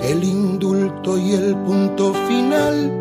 el 0.00 0.24
indulto 0.24 1.18
y 1.18 1.32
el 1.32 1.56
punto 1.56 2.12
final. 2.28 2.92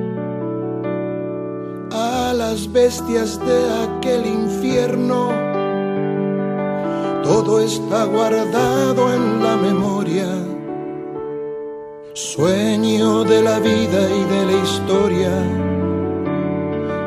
A 1.91 2.33
las 2.33 2.71
bestias 2.71 3.39
de 3.45 3.59
aquel 3.85 4.25
infierno. 4.25 5.31
Todo 7.23 7.59
está 7.59 8.03
guardado 8.05 9.13
en 9.13 9.43
la 9.43 9.55
memoria, 9.55 10.27
sueño 12.13 13.23
de 13.23 13.41
la 13.41 13.59
vida 13.59 14.01
y 14.19 14.23
de 14.33 14.45
la 14.45 14.63
historia. 14.63 15.31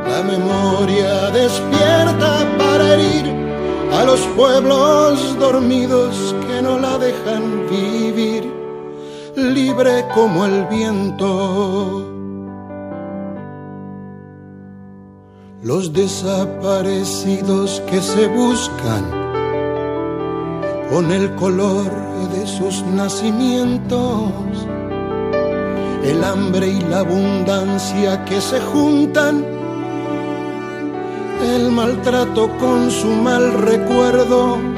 La 0.08 0.22
memoria 0.24 1.30
despierta 1.30 2.46
para 2.58 2.94
herir 2.94 3.26
a 3.92 4.04
los 4.04 4.20
pueblos 4.36 5.38
dormidos 5.38 6.34
que 6.46 6.62
no 6.62 6.78
la 6.78 6.98
dejan 6.98 7.66
vivir, 7.70 7.97
libre 9.38 10.04
como 10.14 10.44
el 10.44 10.66
viento. 10.66 12.04
Los 15.62 15.92
desaparecidos 15.92 17.82
que 17.90 18.00
se 18.00 18.26
buscan 18.28 19.04
con 20.90 21.10
el 21.10 21.34
color 21.36 21.90
de 22.34 22.46
sus 22.46 22.82
nacimientos, 22.86 24.32
el 26.04 26.22
hambre 26.24 26.68
y 26.68 26.80
la 26.80 27.00
abundancia 27.00 28.24
que 28.24 28.40
se 28.40 28.60
juntan 28.60 29.44
el 31.42 31.70
maltrato 31.70 32.48
con 32.58 32.90
su 32.90 33.08
mal 33.08 33.52
recuerdo. 33.52 34.77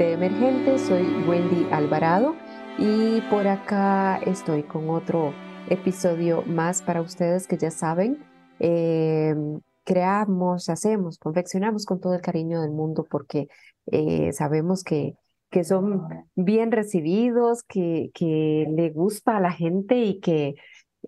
de 0.00 0.14
Emergente, 0.14 0.78
soy 0.78 1.02
Wendy 1.28 1.66
Alvarado 1.70 2.34
y 2.78 3.20
por 3.28 3.46
acá 3.46 4.16
estoy 4.24 4.62
con 4.62 4.88
otro 4.88 5.34
episodio 5.68 6.40
más 6.46 6.80
para 6.80 7.02
ustedes 7.02 7.46
que 7.46 7.58
ya 7.58 7.70
saben. 7.70 8.16
Eh, 8.60 9.34
creamos, 9.84 10.70
hacemos, 10.70 11.18
confeccionamos 11.18 11.84
con 11.84 12.00
todo 12.00 12.14
el 12.14 12.22
cariño 12.22 12.62
del 12.62 12.70
mundo 12.70 13.06
porque 13.10 13.48
eh, 13.92 14.32
sabemos 14.32 14.84
que, 14.84 15.16
que 15.50 15.64
son 15.64 16.08
bien 16.34 16.72
recibidos, 16.72 17.62
que, 17.62 18.10
que 18.14 18.68
le 18.74 18.88
gusta 18.88 19.36
a 19.36 19.40
la 19.40 19.52
gente 19.52 19.98
y 19.98 20.18
que 20.20 20.54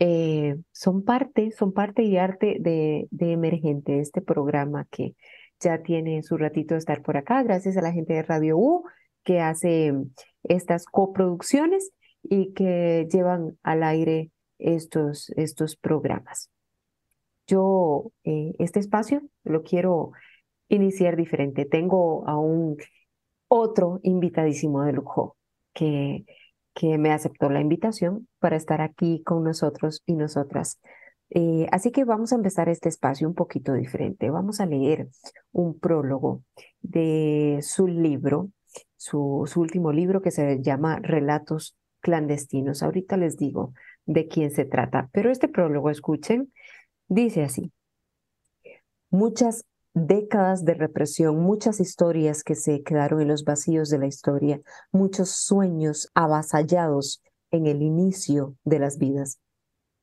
eh, 0.01 0.57
son 0.71 1.03
parte, 1.03 1.51
son 1.53 1.73
parte 1.73 2.03
y 2.03 2.19
arte 2.19 2.59
de, 2.61 3.09
de 3.11 3.33
Emergente, 3.33 4.01
este 4.01 4.21
programa 4.21 4.87
que 4.91 5.15
ya 5.63 5.83
tiene 5.83 6.23
su 6.23 6.37
ratito 6.37 6.75
de 6.75 6.79
estar 6.79 7.03
por 7.03 7.17
acá, 7.17 7.43
gracias 7.43 7.77
a 7.77 7.83
la 7.83 7.93
gente 7.93 8.15
de 8.15 8.23
Radio 8.23 8.59
U 8.59 8.85
que 9.25 9.41
hace 9.41 9.95
estas 10.43 10.85
coproducciones 10.85 11.93
y 12.23 12.53
que 12.53 13.07
llevan 13.11 13.59
al 13.63 13.83
aire 13.83 14.31
estos, 14.59 15.31
estos 15.37 15.77
programas. 15.77 16.51
Yo 17.47 18.13
eh, 18.25 18.55
este 18.59 18.81
espacio 18.81 19.23
lo 19.45 19.63
quiero 19.63 20.13
iniciar 20.69 21.17
diferente. 21.17 21.65
Tengo 21.65 22.27
a 22.29 22.37
un 22.37 22.77
otro 23.49 24.01
invitadísimo 24.03 24.83
de 24.83 24.93
lujo 24.93 25.37
que, 25.75 26.25
que 26.75 26.99
me 26.99 27.13
aceptó 27.13 27.51
la 27.51 27.61
invitación 27.61 28.29
para 28.39 28.57
estar 28.57 28.81
aquí 28.81 29.23
con 29.23 29.45
nosotros 29.45 30.03
y 30.07 30.15
nosotras 30.15 30.81
eh, 31.35 31.67
así 31.73 31.91
que 31.93 32.05
vamos 32.05 32.33
a 32.33 32.37
empezar 32.37 32.69
este 32.69 32.91
espacio 32.91 33.27
un 33.27 33.35
poquito 33.35 33.73
diferente. 33.73 34.29
Vamos 34.29 34.61
a 34.61 34.67
leer 34.67 35.09
un 35.51 35.79
prólogo 35.79 36.43
de 36.83 37.61
su 37.63 37.87
libro, 37.87 38.51
su, 38.97 39.45
su 39.47 39.61
último 39.63 39.93
libro 39.93 40.21
que 40.21 40.31
se 40.31 40.61
llama 40.61 40.99
Relatos 41.01 41.75
clandestinos. 42.01 42.83
Ahorita 42.83 43.17
les 43.17 43.39
digo 43.39 43.73
de 44.05 44.29
quién 44.29 44.51
se 44.51 44.67
trata, 44.67 45.09
pero 45.13 45.31
este 45.31 45.49
prólogo, 45.49 45.89
escuchen, 45.89 46.53
dice 47.09 47.45
así. 47.45 47.73
Muchas 49.09 49.65
décadas 49.95 50.67
de 50.67 50.75
represión, 50.75 51.39
muchas 51.39 51.81
historias 51.81 52.45
que 52.45 52.57
se 52.57 52.83
quedaron 52.83 53.23
en 53.23 53.29
los 53.29 53.45
vacíos 53.45 53.89
de 53.89 53.99
la 53.99 54.07
historia, 54.07 54.61
muchos 54.91 55.31
sueños 55.31 56.11
avasallados 56.13 57.23
en 57.51 57.67
el 57.67 57.81
inicio 57.81 58.55
de 58.65 58.79
las 58.79 58.99
vidas. 58.99 59.39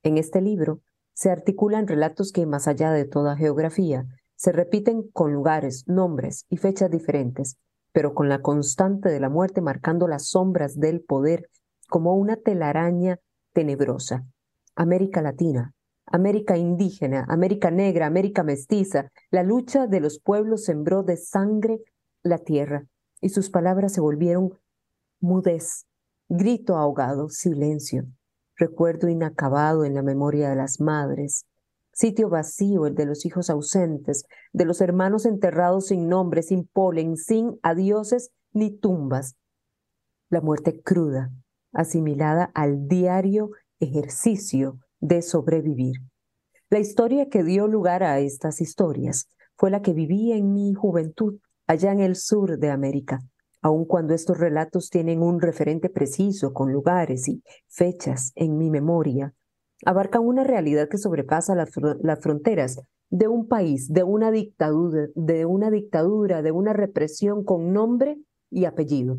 En 0.01 0.17
este 0.17 0.41
libro 0.41 0.81
se 1.19 1.29
articulan 1.29 1.85
relatos 1.85 2.31
que, 2.31 2.45
más 2.45 2.69
allá 2.69 2.93
de 2.93 3.03
toda 3.03 3.35
geografía, 3.35 4.05
se 4.37 4.53
repiten 4.53 5.03
con 5.11 5.33
lugares, 5.33 5.83
nombres 5.85 6.45
y 6.49 6.55
fechas 6.55 6.89
diferentes, 6.89 7.57
pero 7.91 8.13
con 8.13 8.29
la 8.29 8.41
constante 8.41 9.09
de 9.09 9.19
la 9.19 9.27
muerte 9.27 9.59
marcando 9.59 10.07
las 10.07 10.29
sombras 10.29 10.79
del 10.79 11.01
poder 11.01 11.49
como 11.89 12.15
una 12.15 12.37
telaraña 12.37 13.19
tenebrosa. 13.51 14.25
América 14.77 15.21
Latina, 15.21 15.73
América 16.05 16.55
indígena, 16.55 17.25
América 17.27 17.69
negra, 17.69 18.05
América 18.05 18.43
mestiza, 18.43 19.11
la 19.29 19.43
lucha 19.43 19.87
de 19.87 19.99
los 19.99 20.21
pueblos 20.21 20.63
sembró 20.63 21.03
de 21.03 21.17
sangre 21.17 21.81
la 22.23 22.37
tierra, 22.37 22.85
y 23.19 23.27
sus 23.27 23.49
palabras 23.49 23.91
se 23.91 23.99
volvieron 23.99 24.57
mudez, 25.19 25.85
grito 26.29 26.77
ahogado, 26.77 27.27
silencio, 27.27 28.05
recuerdo 28.59 29.07
inacabado 29.07 29.85
en 29.85 29.95
la 29.95 30.03
memoria 30.03 30.49
de 30.49 30.55
las 30.55 30.79
madres, 30.79 31.45
sitio 31.93 32.29
vacío 32.29 32.85
el 32.85 32.93
de 32.93 33.05
los 33.05 33.25
hijos 33.25 33.49
ausentes, 33.49 34.25
de 34.53 34.65
los 34.65 34.81
hermanos 34.81 35.25
enterrados 35.25 35.87
sin 35.87 36.07
nombre, 36.07 36.43
sin 36.43 36.67
polen, 36.67 37.17
sin 37.17 37.57
adioses 37.63 38.31
ni 38.53 38.69
tumbas. 38.69 39.35
La 40.29 40.41
muerte 40.41 40.81
cruda, 40.81 41.31
asimilada 41.73 42.51
al 42.53 42.87
diario 42.87 43.49
ejercicio 43.79 44.77
de 44.99 45.21
sobrevivir. 45.21 45.95
La 46.69 46.79
historia 46.79 47.29
que 47.29 47.43
dio 47.43 47.67
lugar 47.67 48.03
a 48.03 48.19
estas 48.19 48.61
historias 48.61 49.27
fue 49.55 49.71
la 49.71 49.81
que 49.81 49.93
viví 49.93 50.31
en 50.33 50.53
mi 50.53 50.73
juventud 50.73 51.39
allá 51.65 51.91
en 51.91 51.99
el 51.99 52.15
sur 52.15 52.59
de 52.59 52.69
América, 52.69 53.19
aun 53.61 53.85
cuando 53.85 54.13
estos 54.13 54.37
relatos 54.37 54.89
tienen 54.89 55.21
un 55.21 55.41
referente 55.41 55.89
preciso 55.89 56.53
con 56.53 56.71
lugares 56.71 57.27
y 57.27 57.43
fechas 57.67 58.31
en 58.35 58.57
mi 58.57 58.69
memoria, 58.69 59.33
abarcan 59.85 60.23
una 60.23 60.43
realidad 60.43 60.89
que 60.89 60.97
sobrepasa 60.97 61.55
las, 61.55 61.69
las 62.01 62.19
fronteras 62.19 62.81
de 63.09 63.27
un 63.27 63.47
país, 63.47 63.91
de 63.91 64.03
una 64.03 64.31
dictadura, 64.31 65.07
de 65.15 65.45
una 65.45 65.71
dictadura, 65.71 66.41
de 66.41 66.51
una 66.51 66.73
represión 66.73 67.43
con 67.43 67.73
nombre 67.73 68.19
y 68.49 68.65
apellido. 68.65 69.17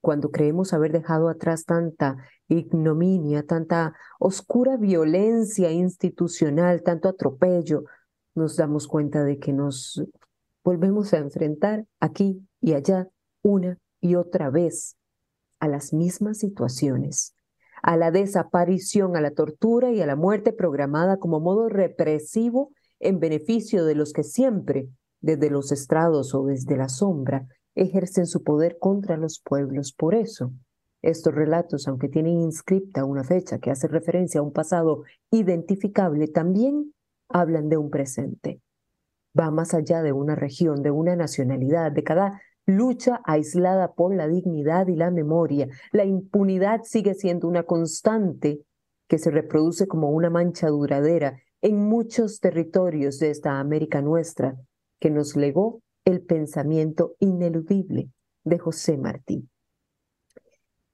Cuando 0.00 0.30
creemos 0.30 0.74
haber 0.74 0.92
dejado 0.92 1.28
atrás 1.28 1.64
tanta 1.64 2.16
ignominia, 2.48 3.44
tanta 3.46 3.94
oscura 4.18 4.76
violencia 4.76 5.70
institucional, 5.70 6.82
tanto 6.82 7.08
atropello, 7.08 7.84
nos 8.34 8.56
damos 8.56 8.86
cuenta 8.86 9.24
de 9.24 9.38
que 9.38 9.52
nos 9.52 10.04
volvemos 10.62 11.14
a 11.14 11.18
enfrentar 11.18 11.86
aquí 12.00 12.46
y 12.60 12.74
allá 12.74 13.08
una 13.44 13.78
y 14.00 14.16
otra 14.16 14.50
vez 14.50 14.96
a 15.60 15.68
las 15.68 15.92
mismas 15.92 16.38
situaciones, 16.38 17.36
a 17.82 17.96
la 17.96 18.10
desaparición, 18.10 19.16
a 19.16 19.20
la 19.20 19.30
tortura 19.30 19.92
y 19.92 20.00
a 20.00 20.06
la 20.06 20.16
muerte 20.16 20.52
programada 20.52 21.18
como 21.18 21.38
modo 21.38 21.68
represivo 21.68 22.72
en 22.98 23.20
beneficio 23.20 23.84
de 23.84 23.94
los 23.94 24.12
que 24.12 24.24
siempre, 24.24 24.88
desde 25.20 25.50
los 25.50 25.70
estrados 25.70 26.34
o 26.34 26.44
desde 26.46 26.76
la 26.76 26.88
sombra, 26.88 27.46
ejercen 27.74 28.26
su 28.26 28.42
poder 28.42 28.78
contra 28.78 29.16
los 29.16 29.40
pueblos. 29.40 29.92
Por 29.92 30.14
eso, 30.14 30.52
estos 31.02 31.34
relatos, 31.34 31.86
aunque 31.86 32.08
tienen 32.08 32.40
inscripta 32.40 33.04
una 33.04 33.24
fecha 33.24 33.58
que 33.58 33.70
hace 33.70 33.88
referencia 33.88 34.40
a 34.40 34.42
un 34.42 34.52
pasado 34.52 35.02
identificable, 35.30 36.28
también 36.28 36.94
hablan 37.28 37.68
de 37.68 37.76
un 37.76 37.90
presente. 37.90 38.62
Va 39.38 39.50
más 39.50 39.74
allá 39.74 40.02
de 40.02 40.12
una 40.12 40.34
región, 40.34 40.82
de 40.82 40.90
una 40.90 41.16
nacionalidad, 41.16 41.92
de 41.92 42.04
cada 42.04 42.40
lucha 42.66 43.20
aislada 43.24 43.92
por 43.92 44.14
la 44.14 44.28
dignidad 44.28 44.88
y 44.88 44.96
la 44.96 45.10
memoria. 45.10 45.68
La 45.92 46.04
impunidad 46.04 46.82
sigue 46.84 47.14
siendo 47.14 47.48
una 47.48 47.64
constante 47.64 48.60
que 49.08 49.18
se 49.18 49.30
reproduce 49.30 49.86
como 49.86 50.10
una 50.10 50.30
mancha 50.30 50.68
duradera 50.68 51.38
en 51.60 51.76
muchos 51.76 52.40
territorios 52.40 53.18
de 53.18 53.30
esta 53.30 53.58
América 53.58 54.02
nuestra 54.02 54.56
que 55.00 55.10
nos 55.10 55.36
legó 55.36 55.80
el 56.04 56.22
pensamiento 56.22 57.14
ineludible 57.18 58.10
de 58.44 58.58
José 58.58 58.96
Martí. 58.98 59.48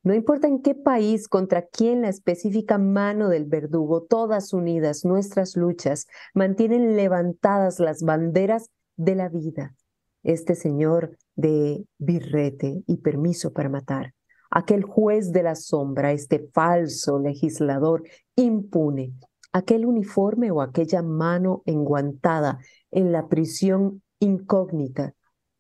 No 0.03 0.15
importa 0.15 0.49
en 0.49 0.63
qué 0.63 0.75
país, 0.75 1.29
contra 1.29 1.67
quién 1.67 2.03
la 2.03 2.09
específica 2.09 2.79
mano 2.79 3.29
del 3.29 3.45
verdugo, 3.45 4.03
todas 4.03 4.55
unidas 4.55 5.05
nuestras 5.05 5.57
luchas 5.57 6.07
mantienen 6.33 6.97
levantadas 6.97 7.81
las 7.81 8.03
banderas 8.03 8.71
de 8.97 9.15
la 9.15 9.29
vida. 9.29 9.75
Este 10.23 10.55
señor 10.55 11.19
de 11.41 11.85
birrete 11.99 12.83
y 12.87 12.97
permiso 12.99 13.53
para 13.53 13.69
matar, 13.69 14.15
aquel 14.51 14.83
juez 14.83 15.33
de 15.33 15.43
la 15.43 15.55
sombra, 15.55 16.13
este 16.13 16.49
falso 16.53 17.19
legislador 17.19 18.03
impune, 18.37 19.15
aquel 19.53 19.87
uniforme 19.87 20.51
o 20.51 20.61
aquella 20.61 21.03
mano 21.03 21.63
enguantada 21.67 22.59
en 22.91 23.13
la 23.13 23.29
prisión 23.29 24.03
incógnita. 24.19 25.15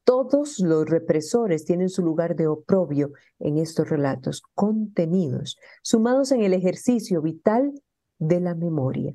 Todos 0.04 0.58
los 0.58 0.88
represores 0.88 1.64
tienen 1.64 1.88
su 1.88 2.02
lugar 2.02 2.34
de 2.34 2.48
oprobio 2.48 3.12
en 3.38 3.58
estos 3.58 3.88
relatos 3.88 4.42
contenidos, 4.54 5.56
sumados 5.82 6.32
en 6.32 6.42
el 6.42 6.52
ejercicio 6.52 7.22
vital 7.22 7.72
de 8.18 8.40
la 8.40 8.54
memoria. 8.54 9.14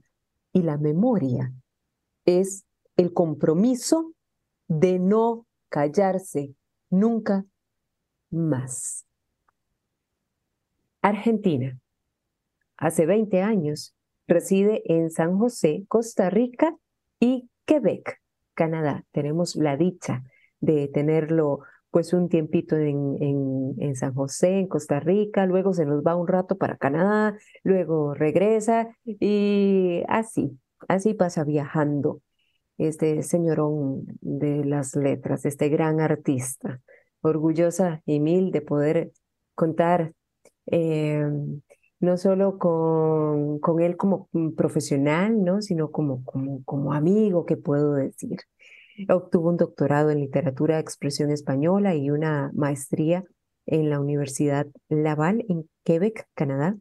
Y 0.54 0.62
la 0.62 0.78
memoria 0.78 1.52
es 2.26 2.66
el 2.96 3.14
compromiso 3.14 4.14
de 4.68 5.00
no 5.00 5.45
callarse 5.70 6.54
nunca 6.90 7.46
más. 8.30 9.06
Argentina. 11.02 11.80
Hace 12.78 13.06
20 13.06 13.42
años 13.42 13.96
reside 14.28 14.82
en 14.86 15.12
San 15.12 15.38
José, 15.38 15.86
Costa 15.88 16.30
Rica 16.30 16.76
y 17.20 17.50
Quebec. 17.66 18.20
Canadá. 18.56 19.04
Tenemos 19.12 19.56
la 19.56 19.78
dicha 19.78 20.24
de 20.60 20.88
tenerlo 20.88 21.60
pues 21.92 22.12
un 22.12 22.28
tiempito 22.28 22.76
en, 22.76 23.16
en, 23.80 23.96
San 23.96 24.14
José, 24.14 24.60
en 24.60 24.68
Costa 24.68 25.00
Rica, 25.00 25.46
luego 25.46 25.74
se 25.74 25.86
nos 25.86 26.04
va 26.04 26.18
un 26.18 26.28
rato 26.28 26.58
para 26.58 26.76
Canadá, 26.76 27.38
luego 27.64 28.14
regresa 28.14 28.90
y 29.06 30.04
así, 30.10 30.60
así 30.90 31.14
pasa 31.14 31.46
viajando 31.46 32.22
este 32.78 33.24
señorón 33.24 34.06
de 34.22 34.66
las 34.66 34.96
letras, 34.96 35.46
este 35.46 35.70
gran 35.70 36.00
artista, 36.00 36.82
orgullosa 37.22 38.02
y 38.06 38.20
mil 38.20 38.52
de 38.52 38.62
poder 38.62 39.12
contar 39.56 40.14
eh, 40.68 41.26
no 42.00 42.18
solo 42.18 42.58
con, 42.58 43.60
con 43.60 43.82
él 43.82 43.98
como 43.98 44.30
profesional, 44.56 45.44
¿no? 45.44 45.62
sino 45.62 45.92
como, 45.92 46.24
como, 46.24 46.64
como 46.64 46.94
amigo, 46.94 47.46
que 47.46 47.58
puedo 47.58 47.94
decir. 47.94 48.38
Obtuvo 49.10 49.50
un 49.50 49.58
doctorado 49.58 50.12
en 50.12 50.20
literatura 50.20 50.76
de 50.76 50.82
expresión 50.82 51.32
española 51.32 51.96
y 51.96 52.10
una 52.12 52.52
maestría 52.54 53.24
en 53.66 53.90
la 53.90 54.00
Universidad 54.00 54.68
Laval 54.88 55.44
en 55.50 55.70
Quebec, 55.84 56.28
Canadá. 56.34 56.78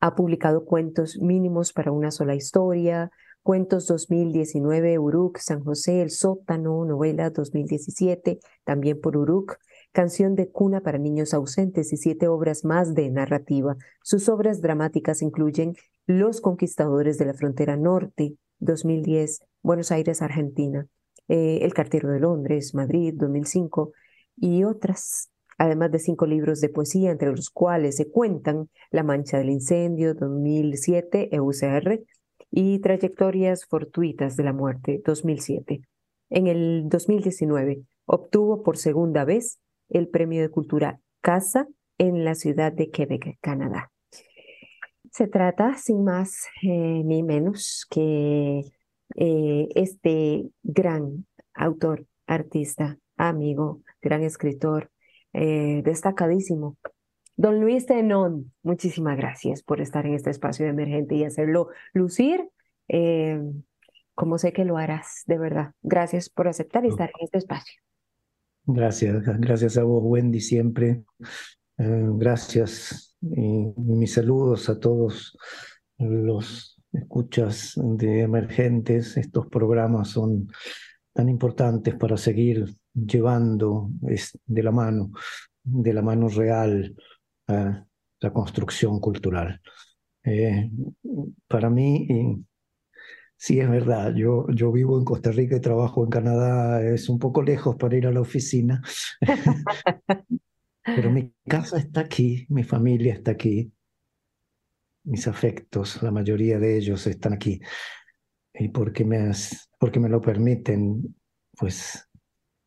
Ha 0.00 0.14
publicado 0.14 0.64
cuentos 0.64 1.18
mínimos 1.20 1.72
para 1.72 1.92
una 1.92 2.10
sola 2.10 2.34
historia, 2.34 3.10
Cuentos 3.42 3.88
2019, 3.88 5.00
Uruk, 5.00 5.38
San 5.38 5.64
José, 5.64 6.00
El 6.00 6.10
Sótano, 6.10 6.84
novela 6.84 7.30
2017, 7.30 8.38
también 8.62 9.00
por 9.00 9.16
Uruk, 9.16 9.58
Canción 9.90 10.36
de 10.36 10.48
cuna 10.48 10.80
para 10.80 10.96
niños 10.96 11.34
ausentes 11.34 11.92
y 11.92 11.96
siete 11.96 12.28
obras 12.28 12.64
más 12.64 12.94
de 12.94 13.10
narrativa. 13.10 13.76
Sus 14.02 14.28
obras 14.28 14.62
dramáticas 14.62 15.22
incluyen 15.22 15.74
Los 16.06 16.40
conquistadores 16.40 17.18
de 17.18 17.26
la 17.26 17.34
frontera 17.34 17.76
norte, 17.76 18.36
2010, 18.60 19.40
Buenos 19.60 19.90
Aires, 19.90 20.22
Argentina, 20.22 20.86
eh, 21.26 21.58
El 21.62 21.74
cartero 21.74 22.10
de 22.10 22.20
Londres, 22.20 22.74
Madrid, 22.74 23.12
2005, 23.16 23.92
y 24.36 24.62
otras, 24.62 25.30
además 25.58 25.90
de 25.90 25.98
cinco 25.98 26.26
libros 26.26 26.60
de 26.60 26.68
poesía, 26.68 27.10
entre 27.10 27.32
los 27.32 27.50
cuales 27.50 27.96
se 27.96 28.08
cuentan 28.08 28.70
La 28.92 29.02
mancha 29.02 29.38
del 29.38 29.50
incendio, 29.50 30.14
2007, 30.14 31.34
EUCR, 31.34 32.04
y 32.52 32.78
Trayectorias 32.80 33.64
fortuitas 33.64 34.36
de 34.36 34.44
la 34.44 34.52
muerte, 34.52 35.02
2007. 35.04 35.80
En 36.28 36.46
el 36.46 36.84
2019 36.88 37.82
obtuvo 38.04 38.62
por 38.62 38.76
segunda 38.76 39.24
vez 39.24 39.58
el 39.88 40.08
Premio 40.08 40.42
de 40.42 40.50
Cultura 40.50 41.00
Casa 41.22 41.66
en 41.98 42.24
la 42.24 42.34
ciudad 42.34 42.70
de 42.70 42.90
Quebec, 42.90 43.38
Canadá. 43.40 43.90
Se 45.10 45.28
trata, 45.28 45.76
sin 45.76 46.04
más 46.04 46.46
eh, 46.62 47.02
ni 47.04 47.22
menos, 47.22 47.86
que 47.90 48.62
eh, 49.16 49.68
este 49.74 50.44
gran 50.62 51.26
autor, 51.54 52.06
artista, 52.26 52.98
amigo, 53.16 53.80
gran 54.00 54.22
escritor, 54.22 54.90
eh, 55.32 55.82
destacadísimo, 55.84 56.76
Don 57.36 57.60
Luis 57.60 57.86
Tenón, 57.86 58.52
muchísimas 58.62 59.16
gracias 59.16 59.62
por 59.62 59.80
estar 59.80 60.06
en 60.06 60.14
este 60.14 60.30
espacio 60.30 60.64
de 60.64 60.70
emergente 60.70 61.14
y 61.14 61.24
hacerlo 61.24 61.68
lucir, 61.92 62.48
como 64.14 64.38
sé 64.38 64.52
que 64.52 64.64
lo 64.64 64.76
harás, 64.76 65.22
de 65.26 65.38
verdad. 65.38 65.72
Gracias 65.82 66.28
por 66.28 66.48
aceptar 66.48 66.84
y 66.84 66.88
estar 66.88 67.10
en 67.18 67.24
este 67.24 67.38
espacio. 67.38 67.80
Gracias, 68.64 69.24
gracias 69.40 69.76
a 69.76 69.82
vos, 69.82 70.02
Wendy, 70.04 70.40
siempre. 70.40 71.02
Eh, 71.78 72.08
gracias 72.14 73.16
y, 73.20 73.72
mis 73.76 74.12
saludos 74.12 74.68
a 74.68 74.78
todos 74.78 75.36
los 75.98 76.80
escuchas 76.92 77.72
de 77.76 78.20
emergentes. 78.20 79.16
Estos 79.16 79.48
programas 79.48 80.10
son 80.10 80.48
tan 81.12 81.28
importantes 81.28 81.94
para 81.96 82.16
seguir 82.16 82.66
llevando 82.94 83.90
de 84.00 84.62
la 84.62 84.70
mano, 84.70 85.10
de 85.64 85.92
la 85.92 86.02
mano 86.02 86.28
real, 86.28 86.94
a 87.52 87.86
la 88.20 88.32
construcción 88.32 89.00
cultural. 89.00 89.60
Eh, 90.24 90.70
para 91.48 91.68
mí 91.70 92.44
Sí, 93.42 93.58
es 93.58 93.68
verdad. 93.68 94.14
Yo, 94.14 94.46
yo 94.50 94.70
vivo 94.70 94.96
en 94.96 95.04
Costa 95.04 95.32
Rica 95.32 95.56
y 95.56 95.60
trabajo 95.60 96.04
en 96.04 96.10
Canadá. 96.10 96.80
Es 96.80 97.08
un 97.08 97.18
poco 97.18 97.42
lejos 97.42 97.74
para 97.74 97.96
ir 97.96 98.06
a 98.06 98.12
la 98.12 98.20
oficina. 98.20 98.80
Pero 100.84 101.10
mi 101.10 101.34
casa 101.48 101.78
está 101.78 102.02
aquí, 102.02 102.46
mi 102.50 102.62
familia 102.62 103.14
está 103.14 103.32
aquí, 103.32 103.72
mis 105.02 105.26
afectos, 105.26 106.00
la 106.04 106.12
mayoría 106.12 106.60
de 106.60 106.76
ellos 106.76 107.04
están 107.08 107.32
aquí. 107.32 107.60
Y 108.54 108.68
porque 108.68 109.04
me, 109.04 109.32
porque 109.80 109.98
me 109.98 110.08
lo 110.08 110.20
permiten, 110.20 111.16
pues 111.58 112.08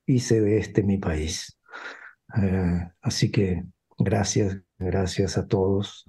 hice 0.05 0.41
de 0.41 0.57
este 0.57 0.83
mi 0.83 0.97
país. 0.97 1.57
Eh, 2.37 2.91
así 3.01 3.31
que 3.31 3.63
gracias, 3.97 4.61
gracias 4.77 5.37
a 5.37 5.47
todos. 5.47 6.05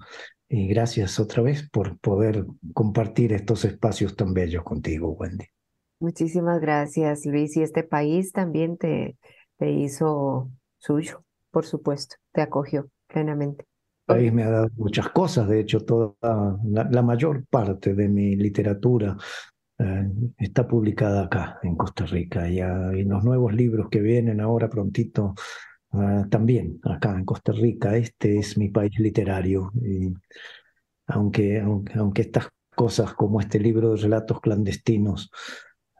Y 0.49 0.67
gracias 0.67 1.19
otra 1.19 1.43
vez 1.43 1.69
por 1.69 1.99
poder 1.99 2.45
compartir 2.73 3.33
estos 3.33 3.65
espacios 3.65 4.15
tan 4.15 4.33
bellos 4.33 4.63
contigo, 4.63 5.11
Wendy. 5.11 5.45
Muchísimas 5.99 6.61
gracias, 6.61 7.25
Luis. 7.25 7.57
Y 7.57 7.63
este 7.63 7.83
país 7.83 8.31
también 8.31 8.77
te, 8.77 9.17
te 9.57 9.71
hizo 9.71 10.49
suyo, 10.77 11.23
por 11.51 11.65
supuesto, 11.65 12.15
te 12.31 12.41
acogió 12.41 12.89
plenamente. 13.07 13.65
El 14.07 14.15
país 14.15 14.33
me 14.33 14.43
ha 14.43 14.49
dado 14.49 14.69
muchas 14.77 15.09
cosas, 15.09 15.49
de 15.49 15.59
hecho, 15.59 15.83
toda 15.83 16.13
la, 16.21 17.01
mayor 17.01 17.45
parte 17.47 17.93
de 17.93 18.07
mi 18.07 18.37
literatura 18.37 19.17
eh, 19.79 20.09
está 20.37 20.65
publicada 20.65 21.25
acá, 21.25 21.59
en 21.61 21.75
Costa 21.75 22.05
Rica, 22.05 22.47
y, 22.47 22.59
y, 22.61 23.03
los 23.03 23.25
nuevos 23.25 23.53
libros 23.53 23.89
que 23.89 23.99
vienen 23.99 24.39
ahora 24.39 24.69
prontito 24.69 25.35
Ah, 25.91 26.25
también 26.29 26.79
acá 26.83 27.11
en 27.11 27.25
Costa 27.25 27.51
Rica. 27.51 27.95
Este 27.95 28.37
es 28.37 28.57
mi 28.57 28.69
país 28.69 28.91
literario. 28.99 29.71
Y 29.81 30.13
aunque, 31.07 31.59
aunque, 31.59 32.21
estas 32.21 32.49
cosas 32.75 33.13
como 33.13 33.39
este 33.39 33.59
libro 33.59 33.91
de 33.91 34.01
relatos 34.01 34.41
clandestinos, 34.41 35.31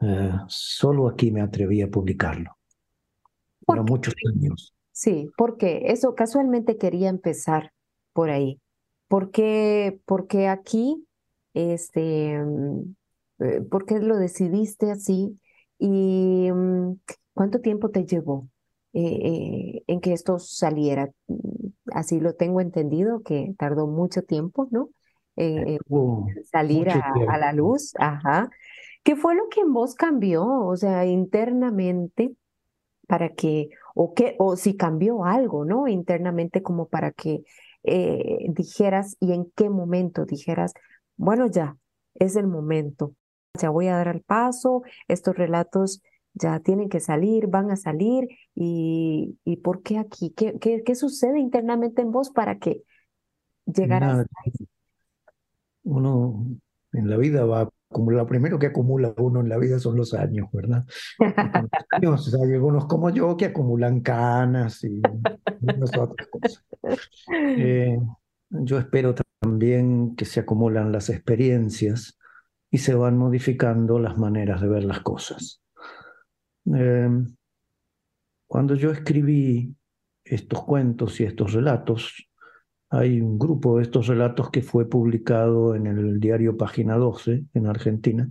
eh, 0.02 0.32
solo 0.48 1.08
aquí 1.08 1.32
me 1.32 1.42
atreví 1.42 1.82
a 1.82 1.90
publicarlo. 1.90 2.58
Por 3.66 3.84
muchos 3.90 4.14
años. 4.34 4.74
Sí, 4.92 5.30
porque 5.38 5.84
eso 5.88 6.16
casualmente 6.16 6.78
quería 6.78 7.10
empezar 7.10 7.72
por 8.14 8.30
ahí. 8.30 8.60
Porque, 9.08 10.00
porque 10.06 10.48
aquí, 10.48 11.06
este, 11.54 12.40
mm, 12.40 12.96
eh, 13.40 13.62
¿por 13.62 13.86
qué 13.86 14.00
lo 14.00 14.18
decidiste 14.18 14.92
así? 14.92 15.40
¿Y 15.80 16.50
mm, 16.52 17.00
cuánto 17.34 17.62
tiempo 17.62 17.90
te 17.90 18.06
llevó? 18.06 18.48
Eh, 19.00 19.20
eh, 19.22 19.84
en 19.86 20.02
que 20.02 20.12
esto 20.12 20.40
saliera. 20.40 21.12
Así 21.94 22.20
lo 22.20 22.34
tengo 22.34 22.62
entendido, 22.62 23.22
que 23.22 23.54
tardó 23.56 23.86
mucho 23.86 24.24
tiempo, 24.24 24.68
¿no? 24.72 24.90
Eh, 25.36 25.78
salir 26.52 26.90
a, 26.90 27.38
la 27.38 27.54
luz, 27.54 27.94
ajá. 28.00 28.50
¿Qué 29.04 29.16
fue 29.16 29.36
lo 29.36 29.50
que 29.50 29.62
en 29.62 29.72
vos 29.72 29.94
cambió? 29.94 30.48
O 30.48 30.76
sea, 30.78 31.06
internamente, 31.06 32.34
para 33.08 33.36
que, 33.36 33.70
o 33.94 34.16
qué, 34.16 34.36
o 34.40 34.56
si 34.56 34.76
cambió 34.76 35.26
algo, 35.26 35.64
¿no? 35.64 35.88
Internamente 35.88 36.64
como 36.64 36.88
para 36.88 37.12
que 37.12 37.44
dijeras 38.50 39.16
y 39.20 39.32
en 39.32 39.52
qué 39.56 39.70
momento 39.70 40.26
dijeras, 40.26 40.74
bueno, 41.18 41.46
ya, 41.46 41.78
es 42.16 42.36
el 42.36 42.48
momento, 42.48 43.14
ya 43.54 43.70
voy 43.70 43.90
a 43.90 43.98
dar 43.98 44.08
el 44.08 44.22
paso, 44.22 44.82
estos 45.08 45.38
relatos 45.38 46.02
ya 46.38 46.60
tienen 46.60 46.90
que 46.90 47.00
salir, 47.00 47.48
van 47.48 47.72
a 47.72 47.76
salir, 47.76 48.28
y, 48.56 49.38
y 49.44 49.58
¿por 49.58 49.82
qué 49.82 49.98
aquí? 49.98 50.32
¿Qué, 50.36 50.58
qué, 50.60 50.84
qué 50.84 50.96
sucede 50.96 51.40
internamente 51.40 52.02
en 52.02 52.12
vos 52.12 52.30
para 52.30 52.58
que 52.58 52.84
llegaras 53.66 54.26
ahí? 54.44 54.68
Uno 55.84 56.46
en 56.94 57.10
la 57.10 57.18
vida 57.18 57.46
va 57.46 57.70
como 57.90 58.12
lo 58.12 58.26
primero 58.28 58.60
que 58.60 58.68
acumula 58.68 59.14
uno 59.18 59.40
en 59.40 59.50
la 59.50 59.58
vida 59.58 59.80
son 59.80 59.96
los 59.96 60.14
años, 60.14 60.50
¿verdad? 60.52 60.86
años, 61.92 62.34
hay 62.34 62.54
algunos 62.54 62.86
como 62.86 63.10
yo 63.10 63.38
que 63.38 63.46
acumulan 63.46 64.02
canas 64.02 64.84
y 64.84 65.02
otras 65.82 66.28
cosas. 66.28 66.66
Eh, 67.30 67.98
yo 68.50 68.78
espero 68.78 69.16
también 69.42 70.16
que 70.16 70.26
se 70.26 70.42
acumulan 70.42 70.92
las 70.92 71.10
experiencias 71.10 72.18
y 72.70 72.80
se 72.80 72.94
van 72.94 73.18
modificando 73.18 74.00
las 74.00 74.18
maneras 74.18 74.62
de 74.62 74.68
ver 74.68 74.84
las 74.84 75.00
cosas. 75.02 75.62
Em, 76.74 77.26
cuando 78.48 78.76
yo 78.76 78.92
escribí 78.92 79.76
estos 80.24 80.64
cuentos 80.64 81.20
y 81.20 81.24
estos 81.24 81.54
relatos, 81.54 82.30
hay 82.90 83.20
un 83.20 83.38
grupo 83.38 83.78
de 83.78 83.84
estos 83.84 84.08
relatos 84.08 84.50
que 84.50 84.62
fue 84.62 84.90
publicado 84.90 85.76
en 85.76 85.88
el 85.88 86.20
diario 86.20 86.58
Página 86.58 86.96
12 86.96 87.46
en 87.54 87.68
Argentina, 87.68 88.30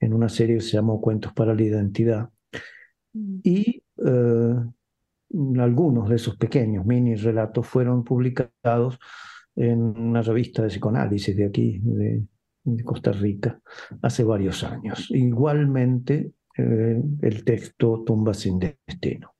en 0.00 0.14
una 0.14 0.28
serie 0.28 0.56
que 0.56 0.62
se 0.62 0.72
llamó 0.72 1.00
Cuentos 1.00 1.32
para 1.32 1.54
la 1.54 1.62
Identidad. 1.62 2.30
Mm. 3.12 3.38
Y 3.42 3.82
eh, 4.04 4.54
algunos 5.58 6.08
de 6.08 6.16
esos 6.16 6.36
pequeños 6.36 6.84
mini 6.84 7.14
relatos 7.14 7.66
fueron 7.66 8.04
publicados 8.04 8.98
en 9.56 9.80
una 9.80 10.22
revista 10.22 10.62
de 10.62 10.68
psicoanálisis 10.68 11.36
de 11.36 11.44
aquí, 11.46 11.80
de 11.80 12.84
Costa 12.84 13.12
Rica, 13.12 13.60
hace 14.02 14.24
varios 14.24 14.64
años. 14.64 15.08
Igualmente 15.10 16.32
eh, 16.56 17.02
el 17.22 17.44
texto 17.44 18.04
Tumba 18.04 18.32
sin 18.32 18.58
destino. 18.58 19.34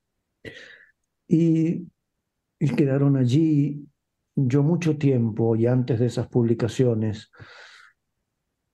Y, 1.28 1.86
quedaron 2.76 3.16
allí, 3.16 3.86
yo 4.34 4.62
mucho 4.62 4.96
tiempo 4.98 5.54
y 5.54 5.66
antes 5.66 6.00
de 6.00 6.06
esas 6.06 6.28
publicaciones, 6.28 7.30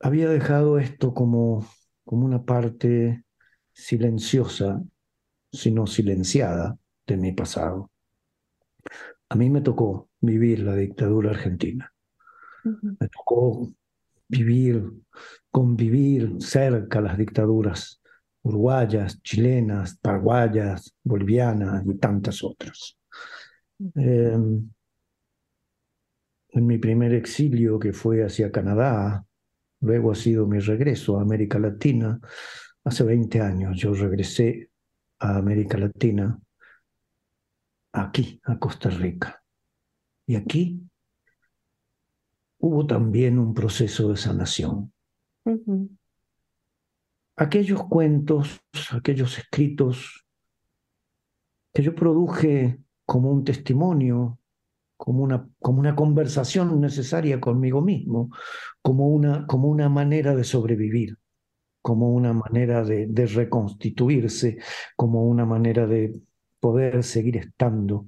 había 0.00 0.28
dejado 0.28 0.78
esto 0.78 1.12
como, 1.12 1.66
como 2.04 2.25
una 2.25 2.44
parte 2.44 3.25
silenciosa, 3.73 4.82
sino 5.52 5.87
silenciada 5.87 6.78
de 7.06 7.16
mi 7.16 7.32
pasado. 7.32 7.90
A 9.28 9.35
mí 9.35 9.50
me 9.50 9.61
tocó 9.61 10.09
vivir 10.20 10.61
la 10.61 10.76
dictadura 10.76 11.30
argentina. 11.30 11.92
Me 12.64 13.09
tocó 13.09 13.70
vivir, 14.28 14.90
convivir 15.50 16.37
cerca 16.40 17.00
las 17.00 17.18
dictaduras 17.18 18.00
uruguayas, 18.42 19.23
chilenas, 19.23 19.97
paraguayas, 19.99 20.94
bolivianas 21.02 21.85
y 21.87 21.94
tantas 21.97 22.42
otras. 22.42 22.97
Em, 23.94 24.70
en 26.52 26.66
mi 26.66 26.78
primer 26.78 27.14
exilio, 27.14 27.78
que 27.78 27.92
fue 27.92 28.25
hacia 28.25 28.50
Canadá, 28.50 29.25
luego 29.80 30.12
ha 30.12 30.14
sido 30.14 30.47
mi 30.47 30.59
regreso 30.59 31.18
a 31.18 31.23
América 31.23 31.59
Latina, 31.59 32.18
hace 32.85 33.04
20 33.04 33.40
años 33.40 33.78
yo 33.78 33.94
regresé 33.94 34.70
a 35.18 35.37
América 35.37 35.78
Latina, 35.78 36.38
aquí, 37.92 38.40
a 38.44 38.59
Costa 38.59 38.90
Rica. 38.90 39.42
Y 40.26 40.37
aquí 40.37 40.80
hubo 42.59 42.87
también 42.87 43.38
un 43.38 43.54
proceso 43.54 44.11
de 44.11 44.16
sanación 44.16 44.92
aquellos 47.40 47.82
cuentos, 47.85 48.61
aquellos 48.90 49.38
escritos 49.38 50.26
que 51.73 51.82
yo 51.82 51.94
produje 51.94 52.78
como 53.06 53.30
un 53.30 53.44
testimonio, 53.44 54.38
como 54.99 55.23
una, 55.23 55.49
como 55.59 55.80
una 55.80 55.97
conversación 55.97 56.78
necesaria 56.82 57.40
conmigo 57.40 57.80
mismo, 57.80 58.28
como 58.82 59.09
una, 59.09 59.47
como 59.47 59.68
una 59.68 59.88
manera 59.88 60.37
de 60.37 60.44
sobrevivir, 60.44 61.16
como 61.80 62.12
una 62.12 62.35
manera 62.35 62.85
de, 62.85 63.26
reconstituirse, 63.26 64.59
como 64.94 65.25
una 65.25 65.47
manera 65.47 65.87
de 65.87 66.20
poder 66.61 67.02
seguir 67.02 67.38
estando 67.38 68.04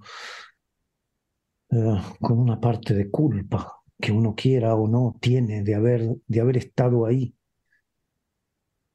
eh, 1.71 2.03
con 2.21 2.39
una 2.39 2.61
parte 2.61 2.93
de 2.93 3.11
culpa 3.11 3.81
que 3.99 4.13
uno 4.13 4.35
quiera 4.35 4.75
o 4.75 4.87
no 4.89 5.17
tiene 5.19 5.63
de 5.63 5.75
haber, 5.75 6.17
de 6.27 6.41
haber 6.41 6.59
estado 6.59 7.07
ahí 7.07 7.35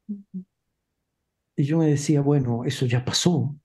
y 0.08 1.64
yo 1.64 1.78
me 1.78 1.88
decía, 1.88 2.22
bueno, 2.22 2.64
eso 2.66 2.86
ya 2.86 3.04
pasó. 3.04 3.56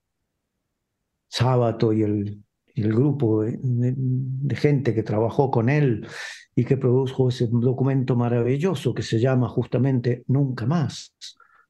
Sábato 1.27 1.93
y 1.93 2.03
el, 2.03 2.43
el 2.75 2.93
grupo 2.93 3.43
de, 3.43 4.55
gente 4.55 4.93
que 4.93 5.03
trabajó 5.03 5.51
con 5.51 5.69
él 5.69 6.07
y 6.55 6.65
que 6.65 6.77
produjo 6.77 7.29
ese 7.29 7.47
documento 7.47 8.15
maravilloso 8.15 8.93
que 8.93 9.03
se 9.03 9.19
llama 9.19 9.47
justamente 9.47 10.23
Nunca 10.27 10.65
más, 10.65 11.15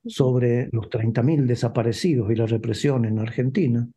sobre 0.05 0.69
los 0.71 0.89
30.000 0.89 1.45
desaparecidos 1.45 2.31
y 2.31 2.35
la 2.35 2.45
represión 2.45 3.05
en 3.05 3.19
Argentina. 3.19 3.87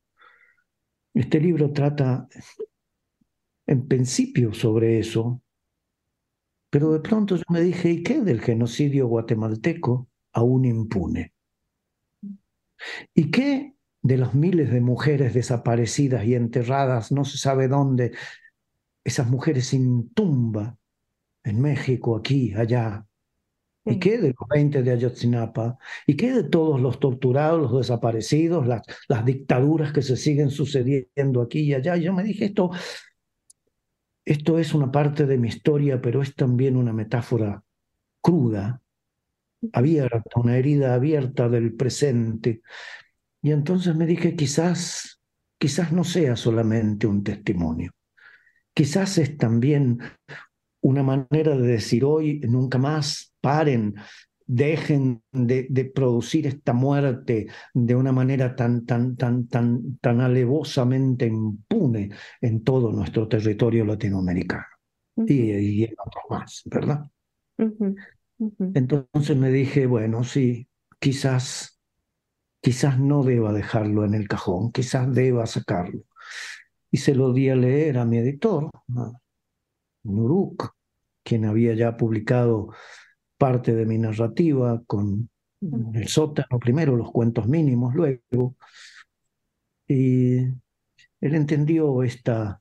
Este 1.15 1.41
libro 1.41 1.73
trata 1.73 2.29
en 3.67 3.87
principio 3.89 4.53
sobre 4.53 4.99
eso, 4.99 5.41
pero 6.71 6.93
de 6.93 7.01
pronto 7.01 7.37
yo 7.37 7.43
me 7.49 7.61
dije, 7.61 7.91
¿y 7.91 8.03
qué 8.03 8.21
del 8.21 8.41
genocidio 8.41 9.07
guatemalteco? 9.07 10.09
Aún 10.37 10.67
impune. 10.67 11.33
¿Y 13.15 13.31
qué 13.31 13.75
de 14.03 14.19
las 14.19 14.35
miles 14.35 14.71
de 14.71 14.81
mujeres 14.81 15.33
desaparecidas 15.33 16.25
y 16.27 16.35
enterradas, 16.35 17.11
no 17.11 17.25
se 17.25 17.39
sabe 17.39 17.69
dónde, 17.69 18.13
esas 19.03 19.29
mujeres 19.29 19.69
sin 19.69 20.11
tumba, 20.11 20.77
en 21.43 21.61
México, 21.61 22.17
aquí, 22.17 22.53
allá, 22.55 23.07
¿Y 23.89 24.01
qué 24.01 24.19
de 24.19 24.35
los 24.37 24.49
20 24.49 24.83
de 24.83 24.91
Ayotzinapa? 24.91 25.79
¿Y 26.09 26.17
qué 26.17 26.33
de 26.33 26.43
todos 26.43 26.81
los 26.81 26.99
torturados, 26.99 27.61
los 27.71 27.79
desaparecidos, 27.79 28.67
las, 28.67 28.83
las 29.07 29.25
dictaduras 29.25 29.93
que 29.93 30.03
se 30.03 30.17
siguen 30.17 30.51
sucediendo 30.51 31.41
aquí 31.41 31.61
y 31.61 31.75
allá? 31.75 31.97
Y 31.97 32.03
yo 32.03 32.13
me 32.13 32.25
dije, 32.25 32.47
esto, 32.47 32.73
esto 34.25 34.59
es 34.59 34.75
una 34.75 34.91
parte 34.91 35.25
de 35.25 35.39
mi 35.39 35.47
historia, 35.47 36.03
pero 36.03 36.21
es 36.21 36.35
también 36.35 36.77
una 36.77 36.93
metáfora 36.93 37.63
cruda, 38.21 38.83
abierta, 39.73 40.23
una 40.37 40.57
herida 40.57 40.95
abierta 40.95 41.49
del 41.49 41.75
presente. 41.75 42.63
Y 43.43 43.53
entonces 43.53 43.95
me 43.95 44.07
dije, 44.07 44.37
quizás, 44.37 45.21
quizás 45.59 45.93
no 45.93 46.05
sea 46.05 46.37
solamente 46.37 47.07
un 47.07 47.23
testimonio, 47.23 47.93
quizás 48.75 49.19
es 49.19 49.37
también 49.37 49.99
una 50.81 51.03
manera 51.03 51.57
de 51.57 51.67
decir 51.67 52.05
hoy, 52.05 52.41
nunca 52.41 52.79
más, 52.79 53.35
paren, 53.41 53.95
dejen 54.47 55.23
de, 55.33 55.67
de, 55.69 55.85
producir 55.87 56.47
esta 56.47 56.73
muerte 56.73 57.49
de 57.75 57.95
una 57.97 58.13
manera 58.13 58.55
tan, 58.55 58.87
tan, 58.87 59.17
tan, 59.17 59.49
tan, 59.49 59.99
tan 59.99 60.21
alevosamente 60.21 61.27
impune 61.27 62.11
en 62.41 62.63
todo 62.63 62.93
nuestro 62.93 63.27
territorio 63.27 63.85
latinoamericano 63.85 64.65
y, 65.17 65.85
en 65.85 65.95
otros 65.99 66.25
más, 66.31 66.63
¿verdad? 66.67 67.11
Entonces 68.39 69.37
me 69.37 69.51
dije, 69.51 69.87
bueno, 69.87 70.25
sí, 70.25 70.69
quizás, 70.99 71.81
quizás 72.61 72.99
no 72.99 73.23
deba 73.23 73.53
dejarlo 73.53 74.05
en 74.05 74.15
el 74.15 74.29
cajón, 74.29 74.73
quizás 74.73 75.13
deba 75.13 75.47
sacarlo. 75.47 76.05
Y 76.91 76.99
se 76.99 77.15
lo 77.15 77.33
di 77.33 77.49
a 77.49 77.57
leer 77.57 77.99
a 77.99 78.05
mi 78.05 78.19
editor, 78.19 78.71
Nuruk, 80.03 80.75
quien 81.23 81.45
había 81.45 81.75
ya 81.75 81.97
publicado 81.97 82.73
parte 83.39 83.75
de 83.75 83.87
mi 83.87 83.99
narrativa 83.99 84.83
con 84.87 85.29
el 85.95 86.09
sótano 86.09 86.59
primero, 86.59 86.97
los 86.97 87.11
cuentos 87.11 87.47
mínimos 87.49 87.95
luego. 87.95 88.57
Y 89.89 90.39
él 90.39 91.35
entendió 91.35 92.03
esta, 92.03 92.61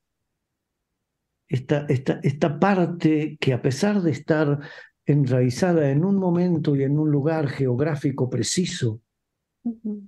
esta, 1.47 1.85
esta, 1.87 2.19
esta 2.23 2.59
parte 2.59 3.37
que 3.39 3.53
a 3.53 3.61
pesar 3.61 4.01
de 4.01 4.11
estar 4.11 4.59
enraizada 5.05 5.91
en 5.91 6.03
un 6.03 6.17
momento 6.17 6.75
y 6.75 6.83
en 6.83 6.97
un 6.97 7.11
lugar 7.11 7.47
geográfico 7.47 8.29
preciso, 8.29 9.01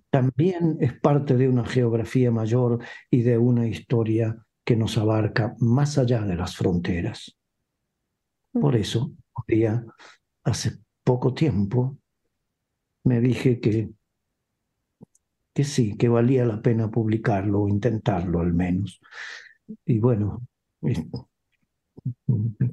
también 0.10 0.78
es 0.82 1.00
parte 1.00 1.36
de 1.36 1.50
una 1.50 1.66
geografía 1.66 2.32
mayor 2.32 2.80
y 3.10 3.22
de 3.22 3.38
una 3.38 3.68
historia 3.68 4.46
que 4.64 4.76
nos 4.76 4.98
abarca 4.98 5.56
más 5.60 5.98
allá 5.98 6.22
de 6.22 6.36
las 6.36 6.56
fronteras. 6.56 7.38
Por 8.52 8.76
eso, 8.76 9.06
un 9.06 9.44
día, 9.48 9.86
hace 10.44 10.78
poco 11.04 11.34
tiempo, 11.34 11.98
me 13.04 13.20
dije 13.22 13.60
que, 13.60 13.90
que 15.54 15.64
sí, 15.64 15.96
que 15.96 16.10
valía 16.10 16.46
la 16.46 16.62
pena 16.62 16.92
publicarlo 16.92 17.62
o 17.62 17.70
intentarlo 17.70 18.42
al 18.42 18.54
menos. 18.54 19.00
Y 19.86 20.00
bueno, 20.00 20.42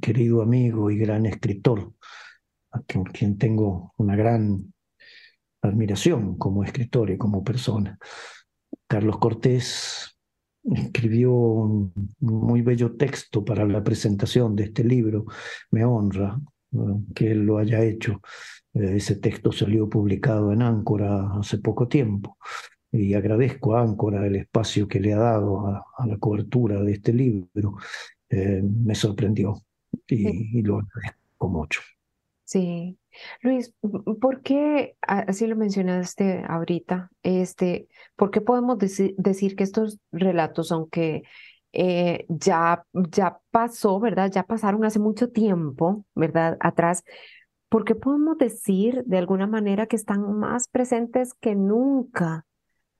querido 0.00 0.42
amigo 0.42 0.90
y 0.90 0.98
gran 0.98 1.26
escritor, 1.26 1.92
a 2.72 2.80
quien 2.82 3.38
tengo 3.38 3.92
una 3.98 4.16
gran 4.16 4.72
admiración 5.62 6.36
como 6.36 6.64
escritor 6.64 7.10
y 7.10 7.18
como 7.18 7.42
persona, 7.42 7.98
Carlos 8.86 9.18
Cortés 9.18 10.16
escribió 10.64 11.32
un 11.32 11.92
muy 12.20 12.62
bello 12.62 12.96
texto 12.96 13.44
para 13.44 13.66
la 13.66 13.82
presentación 13.82 14.56
de 14.56 14.64
este 14.64 14.84
libro. 14.84 15.26
Me 15.70 15.84
honra 15.84 16.40
que 17.14 17.32
él 17.32 17.44
lo 17.44 17.58
haya 17.58 17.82
hecho. 17.82 18.20
Eh, 18.72 18.96
ese 18.96 19.16
texto 19.16 19.52
salió 19.52 19.88
publicado 19.88 20.52
en 20.52 20.62
Áncora 20.62 21.38
hace 21.38 21.58
poco 21.58 21.88
tiempo 21.88 22.36
y 22.90 23.14
agradezco 23.14 23.74
a 23.74 23.82
Áncora 23.82 24.26
el 24.26 24.36
espacio 24.36 24.86
que 24.88 25.00
le 25.00 25.12
ha 25.12 25.18
dado 25.18 25.66
a, 25.66 26.06
la 26.06 26.18
cobertura 26.18 26.82
de 26.82 26.92
este 26.92 27.12
libro. 27.12 27.76
Eh, 28.34 28.62
me 28.62 28.96
sorprendió 28.96 29.62
y, 30.08 30.58
y 30.58 30.62
lo 30.62 30.80
agradezco 30.80 31.48
mucho. 31.48 31.80
Sí, 32.42 32.98
Luis, 33.42 33.72
¿por 34.20 34.42
qué, 34.42 34.96
así 35.00 35.46
lo 35.46 35.54
mencionaste 35.54 36.44
ahorita, 36.48 37.10
este, 37.22 37.86
por 38.16 38.32
qué 38.32 38.40
podemos 38.40 38.76
decir 38.78 39.56
que 39.56 39.62
estos 39.62 40.00
relatos, 40.10 40.72
aunque 40.72 41.22
eh, 41.72 42.26
ya, 42.28 42.84
ya 42.92 43.38
pasó, 43.52 44.00
¿verdad? 44.00 44.32
Ya 44.32 44.42
pasaron 44.42 44.84
hace 44.84 44.98
mucho 44.98 45.30
tiempo, 45.30 46.04
¿verdad? 46.14 46.56
Atrás, 46.60 47.04
¿por 47.68 47.84
qué 47.84 47.94
podemos 47.94 48.36
decir 48.36 49.04
de 49.06 49.18
alguna 49.18 49.46
manera 49.46 49.86
que 49.86 49.96
están 49.96 50.38
más 50.38 50.68
presentes 50.68 51.34
que 51.34 51.54
nunca? 51.54 52.44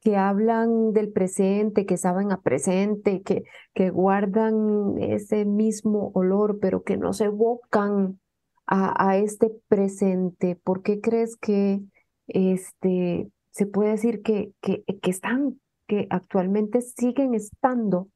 Que 0.05 0.17
hablan 0.19 0.93
del 0.93 1.11
presente, 1.11 1.87
que 1.87 1.97
saben 1.97 2.31
a 2.31 2.43
presente, 2.43 3.23
que, 3.23 3.45
que 3.73 3.88
guardan 3.88 4.97
ese 4.99 5.47
mismo 5.47 6.12
olor, 6.14 6.59
pero 6.61 6.85
que 6.85 6.99
no 6.99 7.14
se 7.14 7.25
evocan 7.25 8.21
a, 8.67 9.17
este 9.17 9.51
presente? 9.67 10.61
¿Por 10.62 10.83
qué 10.83 11.01
crees 11.01 11.37
que 11.37 11.81
este, 12.27 13.31
se 13.51 13.67
puede 13.67 13.93
decir 13.93 14.23
que, 14.23 14.53
que, 14.61 14.85
que 14.85 15.11
están, 15.11 15.59
que 15.87 16.07
actualmente 16.11 16.83
siguen 16.83 17.35
estando? 17.35 18.09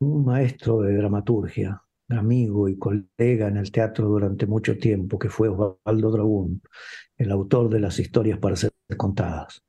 Un 0.00 0.24
maestro 0.24 0.80
de 0.80 0.96
dramaturgia, 0.96 1.80
amigo 2.08 2.68
y 2.68 2.76
colega 2.76 3.46
en 3.46 3.56
el 3.56 3.70
teatro 3.70 4.08
durante 4.08 4.46
mucho 4.46 4.76
tiempo, 4.76 5.16
que 5.16 5.28
fue 5.28 5.48
Osvaldo 5.48 6.10
Dragún, 6.10 6.60
el 7.16 7.30
autor 7.30 7.68
de 7.68 7.78
las 7.78 8.00
historias 8.00 8.40
para 8.40 8.56
ser 8.56 8.72
contadas, 8.96 9.62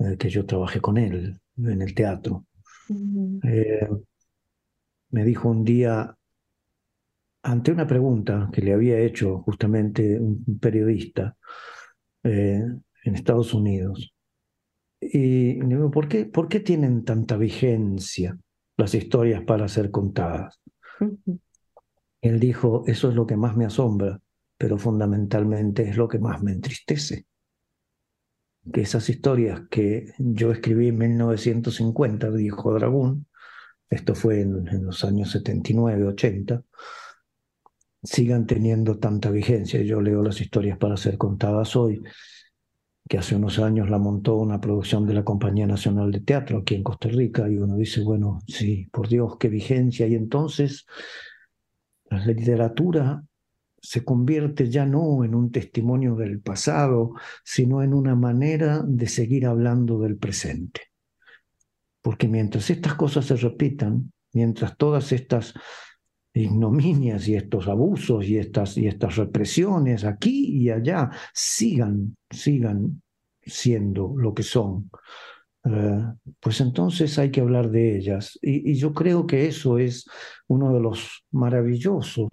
eh, 0.00 0.16
que 0.18 0.28
yo 0.28 0.46
trabajé 0.46 0.80
con 0.80 0.98
él 0.98 1.38
en 1.56 1.82
el 1.82 1.94
teatro. 1.94 2.46
Eh, 3.42 3.88
me 5.10 5.24
dijo 5.24 5.48
un 5.48 5.62
día, 5.64 6.16
ante 7.42 7.72
una 7.72 7.86
pregunta 7.86 8.48
que 8.52 8.62
le 8.62 8.72
había 8.72 8.98
hecho 8.98 9.38
justamente 9.42 10.18
un 10.18 10.58
periodista 10.58 11.36
eh, 12.22 12.62
en 13.04 13.14
Estados 13.14 13.54
Unidos, 13.54 14.12
y 15.00 15.54
le 15.54 15.66
digo, 15.66 15.90
¿por 15.90 16.08
qué, 16.08 16.26
¿por 16.26 16.48
qué 16.48 16.60
tienen 16.60 17.04
tanta 17.04 17.36
vigencia 17.36 18.38
las 18.76 18.94
historias 18.94 19.42
para 19.42 19.66
ser 19.68 19.90
contadas? 19.90 20.60
Él 22.20 22.38
dijo, 22.38 22.84
eso 22.86 23.08
es 23.08 23.14
lo 23.14 23.26
que 23.26 23.36
más 23.36 23.56
me 23.56 23.64
asombra, 23.64 24.20
pero 24.58 24.76
fundamentalmente 24.76 25.88
es 25.88 25.96
lo 25.96 26.06
que 26.06 26.18
más 26.18 26.42
me 26.42 26.52
entristece. 26.52 27.24
Que 28.72 28.82
esas 28.82 29.08
historias 29.08 29.62
que 29.70 30.12
yo 30.18 30.52
escribí 30.52 30.88
en 30.88 30.98
1950, 30.98 32.30
dijo 32.30 32.74
Dragún, 32.74 33.26
esto 33.88 34.14
fue 34.14 34.42
en, 34.42 34.84
los 34.84 35.04
años 35.04 35.32
79, 35.32 36.06
80, 36.06 36.62
sigan 38.02 38.46
teniendo 38.46 38.98
tanta 38.98 39.30
vigencia. 39.30 39.82
Yo 39.82 40.00
leo 40.00 40.22
las 40.22 40.40
historias 40.40 40.78
para 40.78 40.96
ser 40.96 41.18
contadas 41.18 41.74
hoy, 41.74 42.00
que 43.08 43.18
hace 43.18 43.34
unos 43.34 43.58
años 43.58 43.90
la 43.90 43.98
montó 43.98 44.36
una 44.36 44.60
producción 44.60 45.06
de 45.06 45.14
la 45.14 45.24
Compañía 45.24 45.66
Nacional 45.66 46.12
de 46.12 46.20
Teatro 46.20 46.58
aquí 46.58 46.76
en 46.76 46.84
Costa 46.84 47.08
Rica, 47.08 47.48
y 47.48 47.56
uno 47.56 47.76
dice, 47.76 48.02
bueno, 48.02 48.38
sí, 48.46 48.88
por 48.92 49.08
Dios, 49.08 49.36
qué 49.38 49.48
vigencia. 49.48 50.06
Y 50.06 50.14
entonces 50.14 50.86
la 52.10 52.24
literatura 52.24 53.24
se 53.80 54.04
convierte 54.04 54.68
ya 54.68 54.86
no 54.86 55.24
en 55.24 55.34
un 55.34 55.50
testimonio 55.50 56.14
del 56.14 56.40
pasado, 56.40 57.14
sino 57.44 57.82
en 57.82 57.94
una 57.94 58.14
manera 58.14 58.82
de 58.86 59.06
seguir 59.06 59.46
hablando 59.46 59.98
del 60.00 60.16
presente. 60.16 60.82
Porque 62.02 62.28
mientras 62.28 62.70
estas 62.70 62.94
cosas 62.94 63.26
se 63.26 63.36
repitan, 63.36 64.12
mientras 64.32 64.76
todas 64.76 65.12
estas 65.12 65.54
ignominias 66.32 67.26
y 67.28 67.34
estos 67.34 67.68
abusos 67.68 68.24
y 68.26 68.38
estas, 68.38 68.76
y 68.76 68.86
estas 68.86 69.16
represiones 69.16 70.04
aquí 70.04 70.58
y 70.58 70.70
allá 70.70 71.10
sigan, 71.34 72.16
sigan 72.30 73.02
siendo 73.42 74.14
lo 74.16 74.32
que 74.32 74.42
son, 74.42 74.90
eh, 75.64 76.04
pues 76.38 76.60
entonces 76.60 77.18
hay 77.18 77.30
que 77.30 77.40
hablar 77.40 77.70
de 77.70 77.96
ellas. 77.96 78.38
Y, 78.40 78.74
yo 78.74 78.94
creo 78.94 79.26
que 79.26 79.46
eso 79.46 79.78
es 79.78 80.06
uno 80.46 80.72
de 80.72 80.80
los 80.80 81.24
maravillosos 81.30 82.28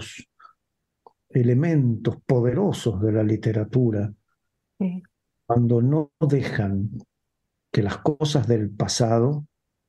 elementos 1.30 2.18
poderosos 2.26 3.02
de 3.02 3.12
la 3.12 3.24
literatura, 3.24 4.13
cuando 5.46 5.82
no 5.82 6.12
dejan 6.20 6.90
que 7.72 7.84
las 7.84 7.98
cosas 8.00 8.48
del 8.48 8.70
pasado, 8.70 9.46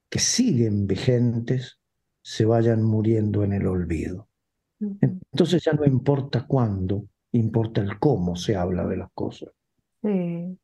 que 0.08 0.18
siguen 0.18 0.86
vigentes, 0.86 1.78
se 2.22 2.44
vayan 2.44 2.82
muriendo 2.82 3.44
en 3.44 3.52
el 3.52 3.66
olvido. 3.66 4.28
Entonces 4.80 5.64
ya 5.64 5.72
no 5.72 5.84
importa 5.84 6.46
cuándo, 6.46 7.04
importa 7.32 7.80
el 7.80 7.98
cómo 7.98 8.36
se 8.36 8.56
habla 8.56 8.86
de 8.86 8.96
las 8.96 9.10
cosas. 9.12 9.50
Sí. 10.02 10.58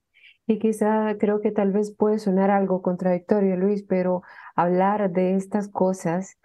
Y 0.46 0.58
quizá 0.58 1.16
creo 1.18 1.40
que 1.40 1.52
tal 1.52 1.72
vez 1.72 1.94
puede 1.94 2.18
sonar 2.18 2.50
algo 2.50 2.82
contradictorio, 2.82 3.56
Luis, 3.56 3.82
pero 3.82 4.22
hablar 4.54 5.10
de 5.10 5.36
estas 5.36 5.68
cosas 5.68 6.36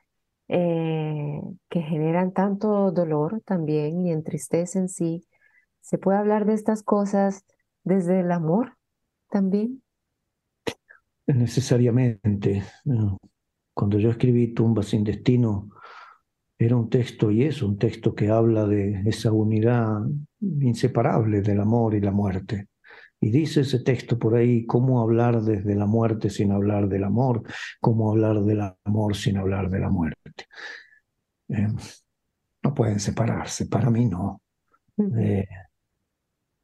eh, 0.49 1.41
que 1.69 1.81
generan 1.81 2.33
tanto 2.33 2.91
dolor 2.91 3.41
también 3.45 4.05
y 4.05 4.11
entristecen 4.11 4.89
sí, 4.89 5.25
¿Se 5.89 5.97
puede 5.97 6.19
hablar 6.19 6.45
de 6.45 6.53
estas 6.53 6.83
cosas 6.83 7.45
desde 7.83 8.19
el 8.19 8.31
amor 8.31 8.77
también? 9.31 9.81
Necesariamente. 11.25 12.63
Cuando 13.73 13.97
yo 13.97 14.11
escribí 14.11 14.53
Tumba 14.53 14.83
sin 14.83 15.03
destino, 15.03 15.69
era 16.59 16.75
un 16.75 16.91
texto 16.91 17.31
y 17.31 17.43
es 17.43 17.63
un 17.63 17.79
texto 17.79 18.13
que 18.13 18.29
habla 18.29 18.67
de 18.67 19.01
esa 19.07 19.31
unidad 19.31 20.01
inseparable 20.39 21.41
del 21.41 21.59
amor 21.59 21.95
y 21.95 22.01
la 22.01 22.11
muerte. 22.11 22.67
Y 23.21 23.31
dice 23.31 23.61
ese 23.61 23.79
texto 23.79 24.17
por 24.17 24.35
ahí, 24.35 24.65
cómo 24.65 25.01
hablar 25.01 25.41
desde 25.41 25.75
la 25.75 25.85
muerte 25.85 26.29
sin 26.29 26.51
hablar 26.51 26.87
del 26.87 27.03
amor, 27.03 27.43
cómo 27.81 28.11
hablar 28.11 28.41
del 28.41 28.61
amor 28.85 29.15
sin 29.15 29.37
hablar 29.37 29.69
de 29.69 29.79
la 29.79 29.89
muerte. 29.89 30.45
Eh, 31.49 31.67
no 32.63 32.73
pueden 32.73 32.99
separarse, 32.99 33.65
para 33.65 33.89
mí 33.89 34.05
no. 34.05 34.41
Eh, 35.17 35.45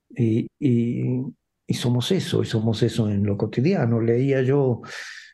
y, 0.10 0.48
y, 0.60 1.74
somos 1.74 2.12
eso, 2.12 2.42
y 2.42 2.46
somos 2.46 2.84
eso 2.84 3.10
en 3.10 3.26
lo 3.26 3.38
cotidiano. 3.38 4.00
Leía 4.00 4.42
yo 4.42 4.82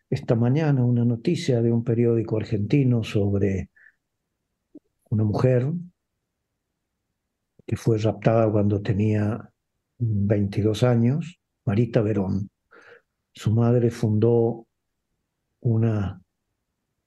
esta 0.10 0.36
mañana 0.36 0.84
una 0.84 1.06
noticia 1.06 1.62
de 1.62 1.72
un 1.72 1.84
periódico 1.84 2.38
argentino 2.38 3.04
sobre 3.04 3.70
una 5.10 5.24
mujer 5.24 5.72
que 7.66 7.76
fue 7.76 7.98
raptada 7.98 8.52
cuando 8.52 8.82
tenía 8.82 9.51
22 10.02 10.84
años, 10.84 11.40
Marita 11.66 12.02
Verón. 12.02 12.50
Su 13.34 13.52
madre 13.52 13.92
fundó 13.92 14.66
una, 15.62 16.22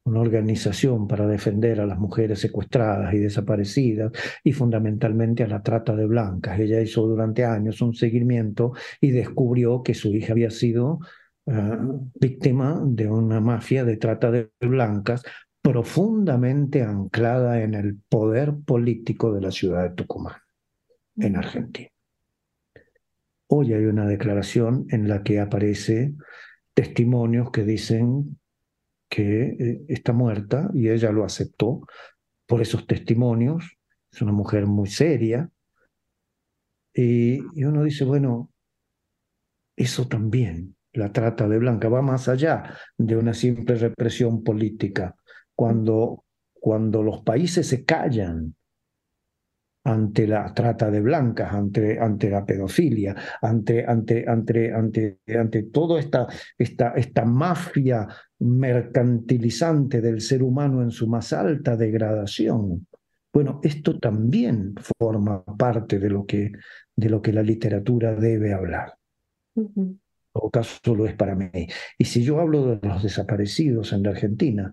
una 0.04 0.20
organización 0.20 1.09
para 1.09 1.26
defender 1.26 1.80
a 1.80 1.87
las 1.87 1.98
mujeres 1.98 2.38
secuestradas 2.38 3.12
y 3.12 3.18
desaparecidas 3.18 4.12
y 4.44 4.52
fundamentalmente 4.52 5.42
a 5.42 5.48
la 5.48 5.62
trata 5.62 5.96
de 5.96 6.07
blancas. 6.07 6.59
Ella 6.59 6.80
hizo 6.80 7.07
durante 7.07 7.44
años 7.44 7.83
un 7.83 7.94
seguimiento 7.94 8.72
y 9.00 9.11
descubrió 9.11 9.83
que 9.83 9.94
su 9.94 10.14
hija 10.14 10.33
había 10.33 10.50
sido 10.50 11.00
ah, 11.48 11.85
víctima 12.14 12.80
de 12.87 13.11
una 13.11 13.40
mafia 13.40 13.85
de 13.85 13.96
trata 13.96 14.30
de 14.30 14.50
blancas 14.61 15.24
profundamente 15.61 16.83
anclada 16.83 17.61
en 17.61 17.74
el 17.74 17.98
poder 18.09 18.54
político 18.64 19.33
de 19.33 19.40
la 19.40 19.50
ciudad 19.50 19.83
de 19.83 19.96
Tucumán, 19.96 20.37
en 21.16 21.37
Argentina. 21.37 21.93
Hoy 23.46 23.72
hay 23.72 23.85
una 23.85 24.07
declaración 24.07 24.87
en 24.90 25.09
la 25.09 25.22
que 25.22 25.40
aparece 25.40 26.14
testimonios 26.72 27.50
que 27.50 27.64
dicen 27.64 28.38
que 29.09 29.42
eh, 29.42 29.85
está 29.88 30.12
muerta 30.12 30.70
y 30.74 30.88
ella 30.88 31.12
lo 31.12 31.24
aceptó 31.24 31.87
por 32.46 32.62
esos 32.62 32.87
testimonios. 32.87 33.76
Es 34.11 34.22
una 34.22 34.33
mujer 34.33 34.66
muy 34.66 34.88
seria. 34.88 35.50
Y, 36.92 37.40
uno 37.64 37.83
dice, 37.83 38.04
bueno, 38.04 38.50
eso 39.76 40.07
también, 40.07 40.76
la 40.92 41.12
trata 41.12 41.48
de 41.48 41.59
blanca, 41.59 41.88
va 41.88 42.02
más 42.02 42.28
allá 42.28 42.76
de 42.96 43.16
una 43.16 43.35
simple 43.35 43.74
represión 43.74 44.44
política. 44.44 45.16
Cuando, 45.54 46.24
cuando 46.52 47.02
los 47.02 47.22
países 47.22 47.66
se 47.66 47.85
callan 47.85 48.54
ante 49.85 50.27
la 50.27 50.53
trata 50.53 50.90
de 50.90 51.01
blancas, 51.01 51.53
ante, 51.53 51.99
ante 51.99 52.31
la 52.31 52.44
pedofilia, 52.44 53.14
ante, 53.42 53.85
ante, 53.85 54.25
ante, 54.27 54.73
ante, 54.73 55.18
ante 55.29 55.62
toda 55.64 56.01
esta, 56.01 56.27
esta, 56.57 56.90
esta 56.90 57.25
mafia 57.25 58.09
mercantilizante 58.38 60.01
del 60.01 60.20
ser 60.20 60.42
humano 60.42 60.83
en 60.83 60.90
su 60.90 61.07
más 61.07 61.33
alta 61.33 61.77
degradación. 61.77 62.87
Bueno, 63.33 63.61
esto 63.62 63.99
también 63.99 64.75
forma 64.99 65.44
parte 65.44 65.99
de 65.99 66.09
lo 66.09 66.25
que, 66.25 66.53
de 66.97 67.11
lo 67.11 67.20
que 67.20 67.33
la 67.33 67.42
literatura 67.42 68.14
debe 68.14 68.53
hablar 68.55 68.94
todo 70.35 70.51
caso 70.51 70.97
lo 70.97 71.07
es 71.07 71.14
para 71.14 71.37
mí. 71.37 71.49
Y 71.97 72.05
si 72.05 72.25
yo 72.25 72.40
hablo 72.40 72.77
de 72.77 72.88
los 72.88 73.03
desaparecidos 73.03 73.92
en 73.92 74.03
la 74.03 74.11
Argentina 74.11 74.73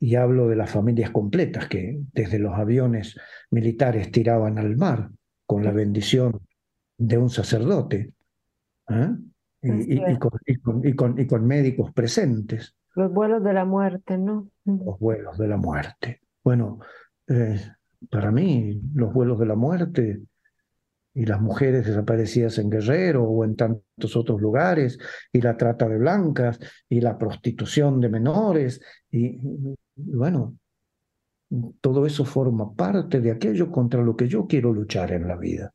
y 0.00 0.14
hablo 0.14 0.48
de 0.48 0.56
las 0.56 0.70
familias 0.70 1.10
completas 1.10 1.68
que 1.68 2.00
desde 2.12 2.38
los 2.38 2.54
aviones 2.54 3.16
militares 3.50 4.10
tiraban 4.10 4.58
al 4.58 4.76
mar 4.76 5.10
con 5.46 5.64
la 5.64 5.70
bendición 5.70 6.40
de 6.96 7.18
un 7.18 7.28
sacerdote 7.28 8.14
¿eh? 8.88 9.10
y, 9.60 11.26
con, 11.26 11.46
médicos 11.46 11.92
presentes. 11.92 12.74
Los 12.94 13.12
vuelos 13.12 13.44
de 13.44 13.52
la 13.52 13.66
muerte, 13.66 14.16
¿no? 14.16 14.48
Los 14.64 14.98
vuelos 14.98 15.36
de 15.36 15.48
la 15.48 15.58
muerte. 15.58 16.22
Bueno, 16.42 16.78
eh, 17.28 17.60
para 18.10 18.30
mí 18.30 18.80
los 18.94 19.12
vuelos 19.12 19.38
de 19.38 19.46
la 19.46 19.56
muerte 19.56 20.22
y 21.14 21.26
las 21.26 21.40
mujeres 21.40 21.86
desaparecidas 21.86 22.58
en 22.58 22.70
Guerrero 22.70 23.24
o 23.24 23.44
en 23.44 23.56
tantos 23.56 24.16
otros 24.16 24.40
lugares, 24.40 24.98
y 25.32 25.40
la 25.40 25.56
trata 25.56 25.88
de 25.88 25.98
blancas, 25.98 26.58
y 26.88 27.00
la 27.00 27.18
prostitución 27.18 28.00
de 28.00 28.08
menores, 28.08 28.80
y, 29.10 29.38
bueno, 29.96 30.56
todo 31.80 32.06
eso 32.06 32.24
forma 32.24 32.72
parte 32.74 33.20
de 33.20 33.30
aquello 33.30 33.70
contra 33.70 34.02
lo 34.02 34.16
que 34.16 34.26
yo 34.26 34.46
quiero 34.46 34.72
luchar 34.72 35.12
en 35.12 35.28
la 35.28 35.36
vida. 35.36 35.74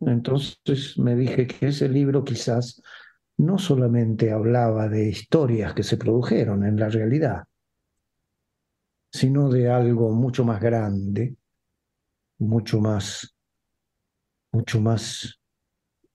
Entonces 0.00 0.98
me 0.98 1.16
dije 1.16 1.46
que 1.46 1.68
ese 1.68 1.88
libro 1.88 2.22
quizás 2.22 2.82
no 3.38 3.56
solamente 3.56 4.30
hablaba 4.30 4.88
de 4.88 5.08
historias 5.08 5.72
que 5.72 5.82
se 5.82 5.96
produjeron 5.96 6.64
en 6.64 6.78
la 6.78 6.90
realidad, 6.90 7.44
sino 9.10 9.48
de 9.48 9.70
algo 9.70 10.10
mucho 10.10 10.44
más 10.44 10.60
grande, 10.60 11.34
mucho 12.38 12.78
más 12.80 13.34
mucho 14.52 14.80
más 14.80 15.40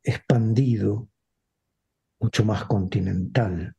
expandido, 0.04 1.10
mucho 2.19 2.45
más 2.45 2.65
continental. 2.65 3.76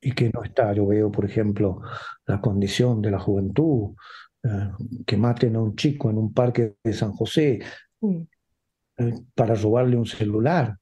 Y 0.00 0.12
que 0.12 0.30
no 0.30 0.42
está, 0.42 0.72
yo 0.72 0.86
veo, 0.86 1.10
por 1.10 1.24
ejemplo, 1.24 1.80
la 2.26 2.40
condición 2.40 3.00
de 3.00 3.10
la 3.10 3.18
juventud, 3.18 3.94
eh, 4.42 4.70
que 5.06 5.16
maten 5.16 5.56
a 5.56 5.60
un 5.62 5.76
chico 5.76 6.10
en 6.10 6.18
un 6.18 6.32
parque 6.32 6.76
de 6.82 6.92
San 6.92 7.12
José 7.12 7.60
eh, 8.00 9.14
para 9.34 9.54
robarle 9.54 9.96
un 9.96 10.06
celular, 10.06 10.76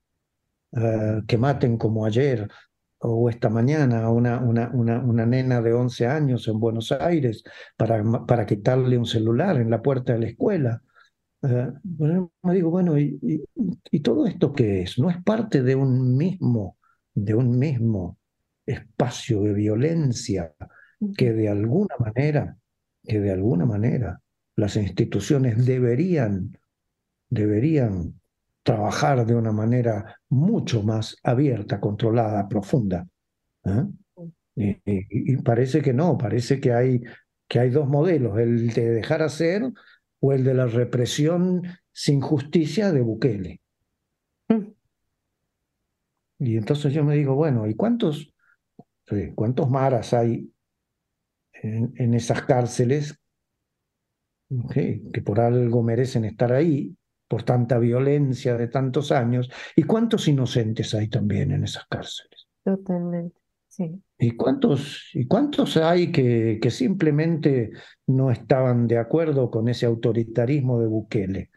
eh, 0.73 1.21
que 1.27 1.37
maten 1.37 1.77
como 1.77 2.07
ayer 2.07 2.49
o 3.03 3.31
esta 3.31 3.49
mañana 3.49 4.05
a 4.05 4.11
una, 4.11 4.39
una, 4.41 4.71
una, 4.73 4.99
una, 4.99 5.27
nena 5.27 5.63
de 5.63 5.73
11 5.73 6.07
años 6.07 6.47
en 6.49 6.61
Buenos 6.61 6.93
Aires 6.93 7.43
para, 7.77 8.03
para 8.27 8.45
quitarle 8.45 8.99
un 8.99 9.07
celular 9.07 9.57
en 9.57 9.71
la 9.71 9.81
puerta 9.81 10.13
de 10.13 10.19
la 10.21 10.27
escuela. 10.27 10.83
Eh, 11.43 11.73
bueno, 11.83 12.33
me 12.43 12.55
digo, 12.55 12.71
bueno, 12.71 12.99
¿y, 12.99 13.19
y, 13.91 14.01
todo 14.01 14.27
esto 14.27 14.53
qué 14.53 14.83
es? 14.83 14.99
¿No 14.99 15.09
es 15.09 15.23
parte 15.23 15.63
de 15.63 15.75
un 15.75 16.17
mismo, 16.17 16.77
de 17.15 17.35
un 17.35 17.59
mismo 17.59 18.19
espacio 18.67 19.43
de 19.43 19.55
violencia 19.55 20.55
que 21.17 21.33
de 21.33 21.49
alguna 21.49 21.95
manera, 21.99 22.59
que 23.03 23.21
de 23.21 23.33
alguna 23.33 23.65
manera 23.65 24.21
las 24.57 24.77
instituciones 24.77 25.65
deberían, 25.65 26.59
deberían 27.31 28.21
trabajar 28.63 29.25
de 29.25 29.35
una 29.35 29.53
manera 29.53 30.21
mucho 30.29 30.83
más 30.83 31.17
abierta, 31.23 31.81
controlada, 31.81 32.49
profunda? 32.49 33.09
¿eh? 33.65 33.85
Y, 34.57 34.77
y, 34.85 35.37
parece 35.39 35.81
que 35.81 35.95
no, 35.95 36.19
parece 36.19 36.61
que 36.61 36.75
hay, 36.75 37.01
que 37.49 37.61
hay 37.61 37.71
dos 37.71 37.89
modelos, 37.89 38.39
el 38.39 38.69
de 38.75 38.91
dejar 38.91 39.23
hacer 39.23 39.73
o 40.21 40.33
el 40.33 40.45
de 40.45 40.55
la 40.55 40.67
represión 40.67 41.63
sin 41.93 42.21
justicia 42.21 42.93
de 42.93 43.01
Bukele. 43.01 43.61
Mm. 44.49 44.73
Y 46.41 46.57
entonces 46.57 46.93
yo 46.93 47.05
me 47.05 47.17
digo, 47.17 47.35
bueno, 47.35 47.67
¿y 47.67 47.75
cuántos, 47.75 48.33
cuántos 49.35 49.69
maras 49.69 50.15
hay 50.15 50.51
en, 51.53 52.15
esas 52.15 52.43
cárceles 52.43 53.19
que 54.71 55.23
por 55.25 55.41
algo 55.41 55.83
merecen 55.83 56.25
estar 56.25 56.53
ahí, 56.53 56.97
por 57.29 57.43
tanta 57.43 57.79
violencia 57.79 58.57
de 58.57 58.69
tantos 58.69 59.13
años? 59.13 59.51
¿Y 59.77 59.83
cuántos 59.83 60.29
inocentes 60.29 60.95
hay 60.95 61.09
también 61.09 61.53
en 61.53 61.65
esas 61.65 61.87
cárceles? 61.87 62.49
Totalmente. 62.65 63.40
¿Y 64.19 64.37
cuántos, 64.37 65.11
¿Y 65.15 65.27
cuántos 65.27 65.77
hay 65.77 66.11
que, 66.13 66.59
que 66.61 66.71
simplemente 66.71 67.71
no 68.07 68.31
estaban 68.31 68.87
de 68.87 68.99
acuerdo 68.99 69.51
con 69.51 69.69
ese 69.69 69.87
autoritarismo 69.87 70.81
de 70.81 70.87
Bukele, 70.87 71.51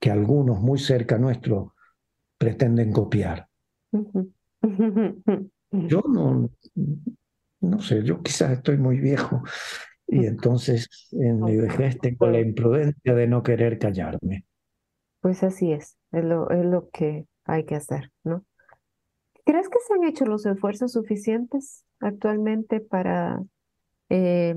que 0.00 0.10
algunos 0.10 0.60
muy 0.60 0.78
cerca 0.78 1.18
nuestro 1.18 1.74
pretenden 2.38 2.92
copiar? 2.92 3.48
Yo 5.72 6.02
no, 6.08 6.50
no 7.60 7.80
sé, 7.80 8.04
yo 8.04 8.22
quizás 8.22 8.52
estoy 8.52 8.76
muy 8.76 9.00
viejo 9.00 9.42
y 10.06 10.26
entonces 10.26 11.08
en 11.12 11.42
mi 11.42 11.56
vejez 11.56 11.98
tengo 11.98 12.28
la 12.28 12.40
imprudencia 12.40 13.14
de 13.14 13.26
no 13.26 13.42
querer 13.42 13.78
callarme. 13.78 14.44
Pues 15.20 15.42
así 15.42 15.72
es, 15.72 15.96
es 16.12 16.24
lo, 16.24 16.48
es 16.50 16.64
lo 16.64 16.90
que 16.90 17.26
hay 17.44 17.64
que 17.64 17.74
hacer, 17.74 18.12
¿no? 18.22 18.44
¿Crees 19.44 19.68
que 19.68 19.78
se 19.86 19.94
han 19.94 20.04
hecho 20.04 20.24
los 20.24 20.46
esfuerzos 20.46 20.92
suficientes 20.92 21.84
actualmente 22.00 22.80
para, 22.80 23.42
eh, 24.08 24.56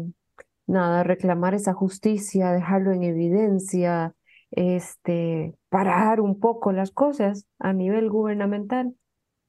nada, 0.65 1.03
reclamar 1.03 1.53
esa 1.53 1.73
justicia, 1.73 2.51
dejarlo 2.51 2.91
en 2.91 3.03
evidencia, 3.03 4.15
este, 4.51 5.55
parar 5.69 6.21
un 6.21 6.39
poco 6.39 6.71
las 6.71 6.91
cosas 6.91 7.47
a 7.59 7.73
nivel 7.73 8.09
gubernamental? 8.09 8.95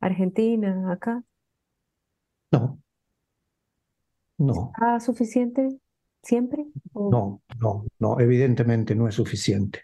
Argentina, 0.00 0.92
acá. 0.92 1.22
No, 2.52 2.80
no. 4.38 4.72
¿Está 4.74 5.00
suficiente 5.00 5.68
siempre? 6.22 6.66
No, 6.94 7.42
no, 7.60 7.84
no, 7.98 8.20
evidentemente 8.20 8.94
no 8.94 9.08
es 9.08 9.14
suficiente. 9.14 9.82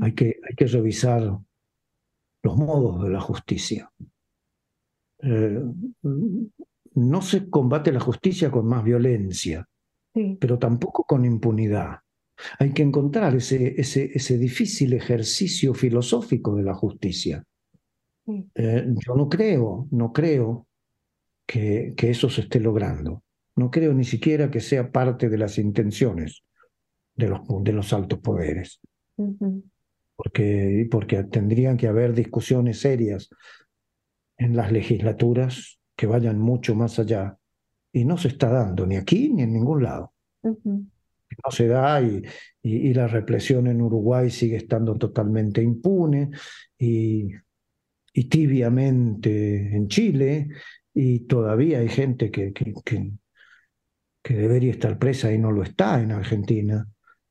Hay 0.00 0.14
que, 0.14 0.40
hay 0.48 0.54
que 0.56 0.66
revisar 0.66 1.38
los 2.42 2.56
modos 2.56 3.04
de 3.04 3.10
la 3.10 3.20
justicia. 3.20 3.90
Eh, 5.22 5.62
no 6.94 7.22
se 7.22 7.48
combate 7.48 7.92
la 7.92 8.00
justicia 8.00 8.50
con 8.50 8.66
más 8.66 8.84
violencia, 8.84 9.66
pero 10.38 10.58
tampoco 10.58 11.04
con 11.04 11.24
impunidad. 11.24 11.98
Hay 12.58 12.72
que 12.72 12.82
encontrar 12.82 13.34
ese, 13.36 13.80
ese, 13.80 14.10
ese 14.12 14.36
difícil 14.36 14.92
ejercicio 14.94 15.74
filosófico 15.74 16.54
de 16.54 16.62
la 16.62 16.74
justicia. 16.74 17.44
Eh, 18.54 18.86
yo 19.06 19.14
no 19.14 19.28
creo, 19.28 19.88
no 19.90 20.12
creo 20.12 20.66
que, 21.46 21.94
que, 21.96 22.10
eso 22.10 22.28
se 22.28 22.42
esté 22.42 22.60
logrando. 22.60 23.22
No 23.56 23.70
creo 23.70 23.92
ni 23.92 24.04
siquiera 24.04 24.50
que 24.50 24.60
sea 24.60 24.90
parte 24.90 25.28
de 25.28 25.38
las 25.38 25.58
intenciones 25.58 26.42
de 27.14 27.28
los, 27.28 27.40
de 27.62 27.72
los 27.72 27.92
altos 27.92 28.18
poderes. 28.20 28.80
porque, 30.16 30.86
porque 30.90 31.24
tendrían 31.24 31.76
que 31.76 31.88
haber 31.88 32.14
discusiones 32.14 32.80
serias 32.80 33.28
en 34.42 34.56
las 34.56 34.72
legislaturas 34.72 35.78
que 35.96 36.06
vayan 36.06 36.38
mucho 36.38 36.74
más 36.74 36.98
allá. 36.98 37.36
Y 37.92 38.04
no 38.04 38.16
se 38.16 38.28
está 38.28 38.48
dando 38.48 38.86
ni 38.86 38.96
aquí 38.96 39.30
ni 39.30 39.42
en 39.42 39.52
ningún 39.52 39.82
lado. 39.82 40.12
No 40.42 41.50
se 41.50 41.68
da 41.68 42.02
y, 42.02 42.22
y, 42.62 42.92
la 42.94 43.06
represión 43.06 43.66
en 43.66 43.80
Uruguay 43.80 44.30
sigue 44.30 44.56
estando 44.56 44.96
totalmente 44.96 45.62
impune 45.62 46.30
y, 46.78 47.30
y 48.12 48.24
tibiamente 48.24 49.74
en 49.74 49.88
Chile 49.88 50.48
y 50.94 51.20
todavía 51.20 51.78
hay 51.78 51.88
gente 51.88 52.30
que, 52.30 52.52
que, 52.52 52.74
que, 54.22 54.34
debería 54.34 54.72
estar 54.72 54.98
presa 54.98 55.32
y 55.32 55.38
no 55.38 55.52
lo 55.52 55.62
está 55.62 56.02
en 56.02 56.12
Argentina. 56.12 56.86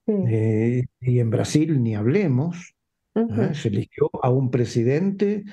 Eh, 0.07 0.83
y 0.99 1.19
en 1.19 1.29
Brasil 1.29 1.81
ni 1.81 1.95
hablemos. 1.95 2.75
¿eh? 3.15 3.53
Se 3.53 3.67
eligió 3.67 4.09
a 4.21 4.29
un 4.29 4.49
presidente 4.49 5.43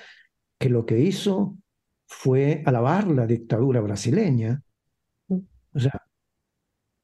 que 0.58 0.68
lo 0.68 0.84
que 0.84 0.98
hizo 0.98 1.56
fue 2.06 2.62
alabar 2.66 3.08
la 3.08 3.26
dictadura 3.26 3.80
brasileña. 3.80 4.62
Mm. 5.28 5.38
O 5.74 5.78
sea, 5.78 6.02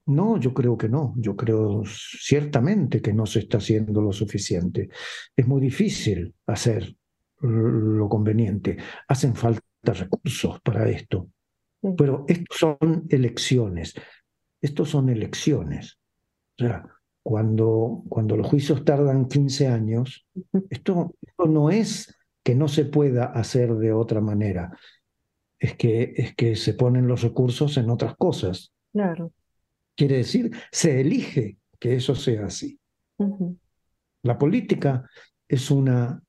no, 0.07 0.39
yo 0.39 0.53
creo 0.53 0.77
que 0.77 0.89
no. 0.89 1.15
Yo 1.17 1.37
creo 1.37 1.83
ciertamente 1.87 3.01
que 3.01 3.13
no 3.13 3.27
se 3.27 3.41
está 3.41 3.59
haciendo 3.59 4.03
lo 4.03 4.13
suficiente. 4.13 4.91
Es 5.35 5.47
muy 5.47 5.61
difícil 5.61 6.35
hacer 6.47 6.95
lo 7.41 8.09
conveniente. 8.09 8.77
Hacen 9.09 9.35
falta 9.35 9.63
recursos 9.83 10.61
para 10.61 10.89
esto. 10.89 11.29
Pero 11.97 12.25
estos 12.29 12.59
son 12.59 13.05
elecciones. 13.09 13.95
Estos 14.61 14.91
son 14.91 15.11
elecciones. 15.11 15.99
O 16.59 16.63
sea, 16.63 16.87
cuando, 17.23 18.03
cuando 18.09 18.37
los 18.37 18.47
juicios 18.47 18.85
tardan 18.85 19.29
15 19.29 19.69
años, 19.69 20.27
esto, 20.71 21.15
esto 21.23 21.47
no 21.47 21.71
es 21.71 22.14
que 22.45 22.55
no 22.55 22.69
se 22.69 22.85
pueda 22.85 23.25
hacer 23.25 23.75
de 23.75 23.93
otra 23.93 24.21
manera. 24.21 24.79
Es 25.59 25.75
que, 25.77 26.13
es 26.17 26.37
que 26.37 26.55
se 26.55 26.75
ponen 26.75 27.09
los 27.09 27.23
recursos 27.23 27.77
en 27.79 27.91
otras 27.91 28.17
cosas. 28.17 28.73
Claro. 28.93 29.33
Quiere 29.97 30.19
decir, 30.19 30.53
se 30.71 31.01
elige 31.01 31.57
que 31.81 31.97
eso 31.97 32.15
sea 32.15 32.47
así. 32.47 32.79
La 34.23 34.39
política 34.39 35.09
es 35.49 35.71
una, 35.71 36.23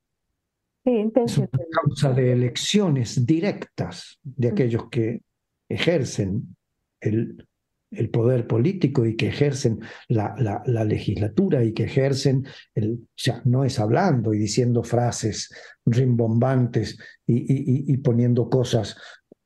es 0.84 1.38
una 1.38 1.48
causa 1.70 2.12
de 2.12 2.32
elecciones 2.32 3.26
directas 3.26 4.18
de 4.22 4.48
aquellos 4.48 4.88
que 4.88 5.22
ejercen 5.68 6.56
el, 7.00 7.46
el 7.90 8.10
poder 8.10 8.46
político 8.46 9.06
y 9.06 9.16
que 9.16 9.28
ejercen 9.28 9.80
la, 10.08 10.34
la, 10.66 10.84
legislatura 10.84 11.62
y 11.62 11.72
que 11.72 11.84
ejercen, 11.84 12.44
el, 12.74 13.06
o 13.28 13.40
no 13.44 13.64
es 13.64 13.78
hablando 13.78 14.34
y 14.34 14.38
diciendo 14.38 14.82
frases 14.82 15.50
rimbombantes 15.84 16.98
y, 17.26 17.92
y, 17.92 17.96
poniendo 17.98 18.50
cosas 18.50 18.96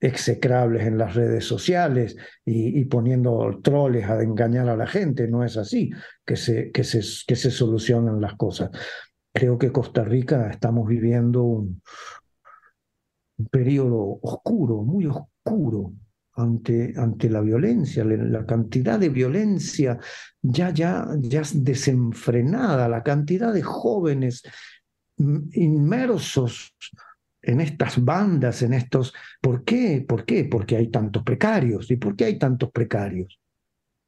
execrables 0.01 0.87
en 0.87 0.97
las 0.97 1.15
redes 1.15 1.45
sociales 1.45 2.17
y, 2.45 2.85
poniendo 2.87 3.61
troles 3.63 4.09
a 4.09 4.23
engañar 4.23 4.69
a 4.69 4.77
la 4.77 4.87
gente, 4.87 5.29
no 5.29 5.45
es 5.45 5.59
así 5.59 5.91
que 6.25 6.37
se, 6.37 6.71
que 6.71 6.85
se, 6.85 7.03
que 7.27 7.37
se 7.37 7.51
solucionan 7.51 8.21
las 8.21 8.35
cosas. 8.37 8.71
Creo 9.35 9.59
que 9.59 9.71
Costa 9.71 10.03
Rica 10.03 10.49
estamos 10.51 10.89
viviendo 10.89 11.43
un, 11.43 11.83
un 13.37 13.47
periodo 13.47 14.19
oscuro, 14.23 14.83
muy 14.83 15.07
oscuro, 15.07 15.93
ante, 16.41 16.95
ante 16.97 17.29
la 17.29 17.41
violencia, 17.41 18.05
la 18.05 18.47
cantidad 18.47 18.99
de 18.99 19.09
violencia 19.09 19.99
ya, 20.43 20.71
ya, 20.71 21.07
ya 21.21 21.43
desenfrenada, 21.55 22.89
la 22.89 23.03
cantidad 23.03 23.53
de 23.53 23.63
jóvenes 23.63 24.43
inmersos 25.17 26.75
en 27.43 27.61
estas 27.61 28.03
bandas, 28.03 28.63
en 28.63 28.75
estos... 28.75 29.15
¿Por 29.41 29.65
qué? 29.65 30.05
¿Por 30.07 30.25
qué? 30.25 30.45
Porque 30.45 30.77
hay 30.77 30.89
tantos 30.89 31.23
precarios. 31.23 31.91
¿Y 31.91 31.97
por 31.97 32.17
qué 32.17 32.27
hay 32.27 32.39
tantos 32.39 32.71
precarios? 32.71 33.39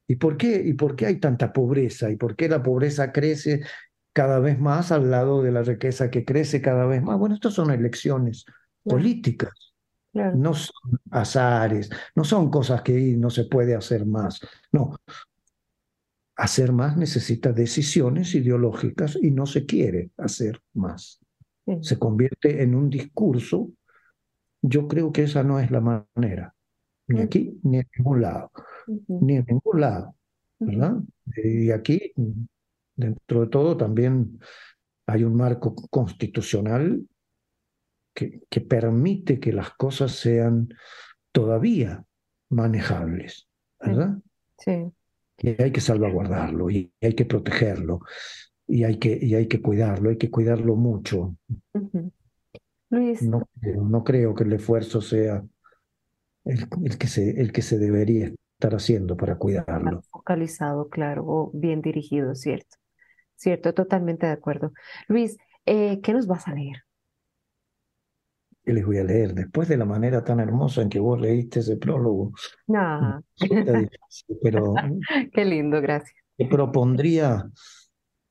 ¿Y 0.08 0.16
por 0.16 0.36
qué, 0.36 0.62
y 0.64 0.74
por 0.74 0.96
qué 0.96 1.06
hay 1.06 1.20
tanta 1.20 1.52
pobreza? 1.52 2.10
¿Y 2.10 2.16
por 2.16 2.36
qué 2.36 2.48
la 2.48 2.62
pobreza 2.62 3.12
crece 3.12 3.62
cada 4.12 4.40
vez 4.40 4.58
más 4.58 4.92
al 4.92 5.10
lado 5.10 5.42
de 5.42 5.52
la 5.52 5.62
riqueza 5.62 6.10
que 6.10 6.24
crece 6.24 6.60
cada 6.60 6.86
vez 6.86 7.02
más? 7.02 7.18
Bueno, 7.18 7.34
estas 7.34 7.54
son 7.54 7.70
elecciones 7.70 8.44
políticas 8.84 9.71
no 10.12 10.54
son 10.54 11.00
azares, 11.10 11.90
no 12.14 12.24
son 12.24 12.50
cosas 12.50 12.82
que 12.82 13.16
no 13.16 13.30
se 13.30 13.44
puede 13.44 13.74
hacer 13.74 14.06
más. 14.06 14.40
No. 14.72 14.96
Hacer 16.36 16.72
más 16.72 16.96
necesita 16.96 17.52
decisiones 17.52 18.34
ideológicas 18.34 19.18
y 19.20 19.30
no 19.30 19.46
se 19.46 19.64
quiere 19.66 20.10
hacer 20.16 20.60
más. 20.74 21.20
Se 21.80 21.98
convierte 21.98 22.62
en 22.62 22.74
un 22.74 22.90
discurso. 22.90 23.70
Yo 24.62 24.88
creo 24.88 25.12
que 25.12 25.24
esa 25.24 25.42
no 25.42 25.60
es 25.60 25.70
la 25.70 25.80
manera, 25.80 26.54
ni 27.08 27.20
aquí 27.20 27.58
ni 27.62 27.78
en 27.78 27.88
ningún 27.96 28.22
lado, 28.22 28.50
ni 29.08 29.36
en 29.36 29.44
ningún 29.48 29.80
lado. 29.80 30.14
¿verdad? 30.58 30.96
Y 31.36 31.70
aquí, 31.70 32.12
dentro 32.94 33.42
de 33.42 33.46
todo, 33.48 33.76
también 33.76 34.38
hay 35.06 35.24
un 35.24 35.34
marco 35.34 35.74
constitucional 35.74 37.04
que, 38.14 38.60
permite 38.60 39.40
que 39.40 39.52
las 39.52 39.70
cosas 39.70 40.12
sean 40.12 40.68
todavía 41.32 42.04
manejables, 42.50 43.48
¿verdad? 43.80 44.18
Sí. 44.58 44.92
Y 45.38 45.62
hay 45.62 45.72
que 45.72 45.80
salvaguardarlo 45.80 46.70
y 46.70 46.92
hay 47.00 47.14
que 47.14 47.24
protegerlo 47.24 48.00
y 48.66 48.84
hay 48.84 48.98
que, 48.98 49.18
y 49.20 49.34
hay 49.34 49.48
que 49.48 49.60
cuidarlo, 49.60 50.10
hay 50.10 50.18
que 50.18 50.30
cuidarlo 50.30 50.76
mucho. 50.76 51.36
Luis. 52.90 53.22
No, 53.22 53.48
no, 53.62 54.04
creo 54.04 54.34
que 54.34 54.44
el 54.44 54.52
esfuerzo 54.52 55.00
sea 55.00 55.42
el, 56.44 56.68
el, 56.84 56.98
que 56.98 57.06
se, 57.06 57.40
el 57.40 57.52
que 57.52 57.62
se 57.62 57.78
debería 57.78 58.30
estar 58.62 58.74
haciendo 58.74 59.16
para 59.16 59.36
cuidarlo. 59.36 60.02
Focalizado, 60.10 60.88
claro, 60.88 61.24
o 61.26 61.50
bien 61.54 61.82
dirigido, 61.82 62.34
cierto. 62.34 62.76
Cierto, 63.34 63.74
totalmente 63.74 64.26
de 64.26 64.32
acuerdo. 64.32 64.72
Luis, 65.08 65.36
eh, 65.66 66.00
¿qué 66.00 66.12
nos 66.12 66.26
vas 66.26 66.46
a 66.46 66.54
leer? 66.54 66.84
¿Qué 68.64 68.72
les 68.72 68.86
voy 68.86 68.98
a 68.98 69.04
leer? 69.04 69.34
Después 69.34 69.68
de 69.68 69.76
la 69.76 69.84
manera 69.84 70.22
tan 70.22 70.40
hermosa 70.40 70.82
en 70.82 70.88
que 70.88 71.00
vos 71.00 71.20
leíste 71.20 71.60
ese 71.60 71.76
prólogo. 71.76 72.32
No. 72.66 73.22
pero 74.42 74.74
Qué 75.32 75.44
lindo, 75.44 75.80
gracias. 75.80 76.16
Te 76.36 76.46
propondría 76.46 77.50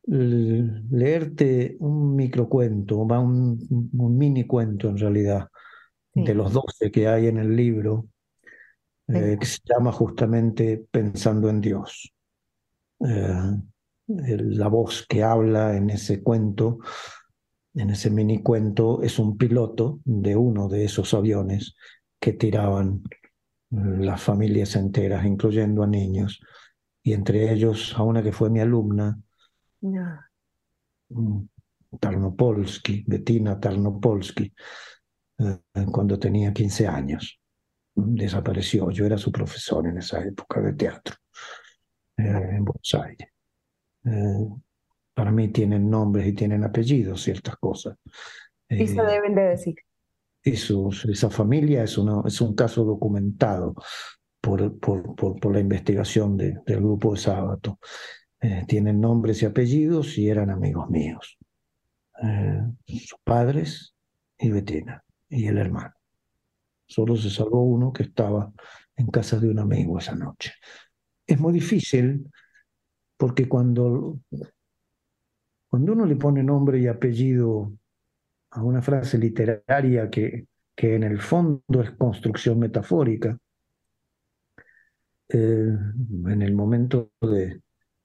leerte 0.03 1.75
un 1.79 2.15
microcuento, 2.15 2.97
un, 2.97 3.89
un 3.93 4.17
mini 4.17 4.45
cuento 4.45 4.89
en 4.89 4.97
realidad, 4.97 5.47
de 6.13 6.33
los 6.33 6.51
doce 6.51 6.91
que 6.91 7.07
hay 7.07 7.27
en 7.27 7.37
el 7.37 7.55
libro, 7.55 8.07
eh, 9.07 9.37
que 9.39 9.45
se 9.45 9.59
llama 9.63 9.91
justamente 9.91 10.85
Pensando 10.91 11.49
en 11.49 11.61
Dios. 11.61 12.13
Eh, 12.99 13.57
la 14.07 14.67
voz 14.67 15.05
que 15.07 15.23
habla 15.23 15.75
en 15.75 15.89
ese 15.89 16.21
cuento 16.21 16.79
en 17.73 17.89
ese 17.89 18.09
mini 18.09 18.41
cuento 18.41 19.01
es 19.01 19.19
un 19.19 19.37
piloto 19.37 19.99
de 20.03 20.35
uno 20.35 20.67
de 20.67 20.85
esos 20.85 21.13
aviones 21.13 21.75
que 22.19 22.33
tiraban 22.33 23.03
las 23.69 24.21
familias 24.21 24.75
enteras, 24.75 25.25
incluyendo 25.25 25.83
a 25.83 25.87
niños, 25.87 26.41
y 27.01 27.13
entre 27.13 27.51
ellos 27.51 27.93
a 27.95 28.03
una 28.03 28.21
que 28.21 28.33
fue 28.33 28.49
mi 28.49 28.59
alumna, 28.59 29.17
mm, 31.09 31.41
Tarnopolsky, 31.99 33.03
Bettina 33.07 33.59
Tarnopolsky, 33.59 34.53
eh, 35.39 35.59
cuando 35.91 36.19
tenía 36.19 36.53
15 36.53 36.87
años. 36.87 37.39
Desapareció, 37.93 38.89
yo 38.91 39.05
era 39.05 39.17
su 39.17 39.31
profesor 39.31 39.87
en 39.87 39.97
esa 39.97 40.23
época 40.23 40.61
de 40.61 40.73
teatro 40.73 41.15
eh, 42.17 42.23
en 42.23 42.63
Buenos 42.63 42.95
Aires. 42.95 43.27
Eh, 45.21 45.23
para 45.23 45.31
mí 45.31 45.49
tienen 45.49 45.89
nombres 45.89 46.27
y 46.27 46.33
tienen 46.33 46.63
apellidos 46.63 47.21
ciertas 47.21 47.55
cosas. 47.57 47.97
Y 48.69 48.87
se 48.87 49.01
deben 49.01 49.35
de 49.35 49.41
decir. 49.41 49.75
Y 50.43 50.53
esa 50.53 51.29
familia 51.29 51.83
es, 51.83 51.97
es 52.25 52.41
un 52.41 52.55
caso 52.55 52.83
documentado 52.83 53.75
por, 54.39 54.79
por, 54.79 55.15
por, 55.15 55.53
la 55.53 55.59
investigación 55.59 56.35
del 56.37 56.61
grupo 56.65 57.13
de 57.13 57.19
sábado. 57.19 57.79
tienen 58.67 58.99
nombres 58.99 59.43
y 59.43 59.45
apellidos 59.45 60.17
y 60.17 60.29
eran 60.29 60.49
amigos 60.49 60.89
míos. 60.89 61.37
sus 62.87 63.19
padres 63.23 63.93
y 64.39 64.49
Betina 64.49 65.03
y 65.29 65.45
el 65.45 65.57
hermano. 65.57 65.93
Solo 66.87 67.15
se 67.15 67.29
salvó 67.29 67.63
uno 67.63 67.93
que 67.93 68.03
estaba 68.03 68.51
en 68.95 69.07
casa 69.07 69.39
de 69.39 69.49
un 69.49 69.59
amigo 69.59 69.99
esa 69.99 70.15
noche. 70.15 70.53
Es 71.27 71.39
muy 71.39 71.53
difícil 71.53 72.25
porque 73.21 73.47
cuando, 73.47 74.19
cuando 75.71 75.93
uno 75.93 76.05
le 76.05 76.17
pone 76.17 76.43
nombre 76.43 76.79
y 76.79 76.87
apellido 76.87 77.71
a 78.49 78.61
una 78.61 78.81
frase 78.81 79.17
literaria 79.17 80.09
que, 80.09 80.47
que 80.75 80.95
en 80.95 81.03
el 81.03 81.21
fondo 81.21 81.81
es 81.81 81.91
construcción 81.91 82.59
metafórica, 82.59 83.37
eh, 85.29 85.37
en 86.27 86.41
el 86.41 86.53
momento 86.53 87.11
de, 87.21 87.61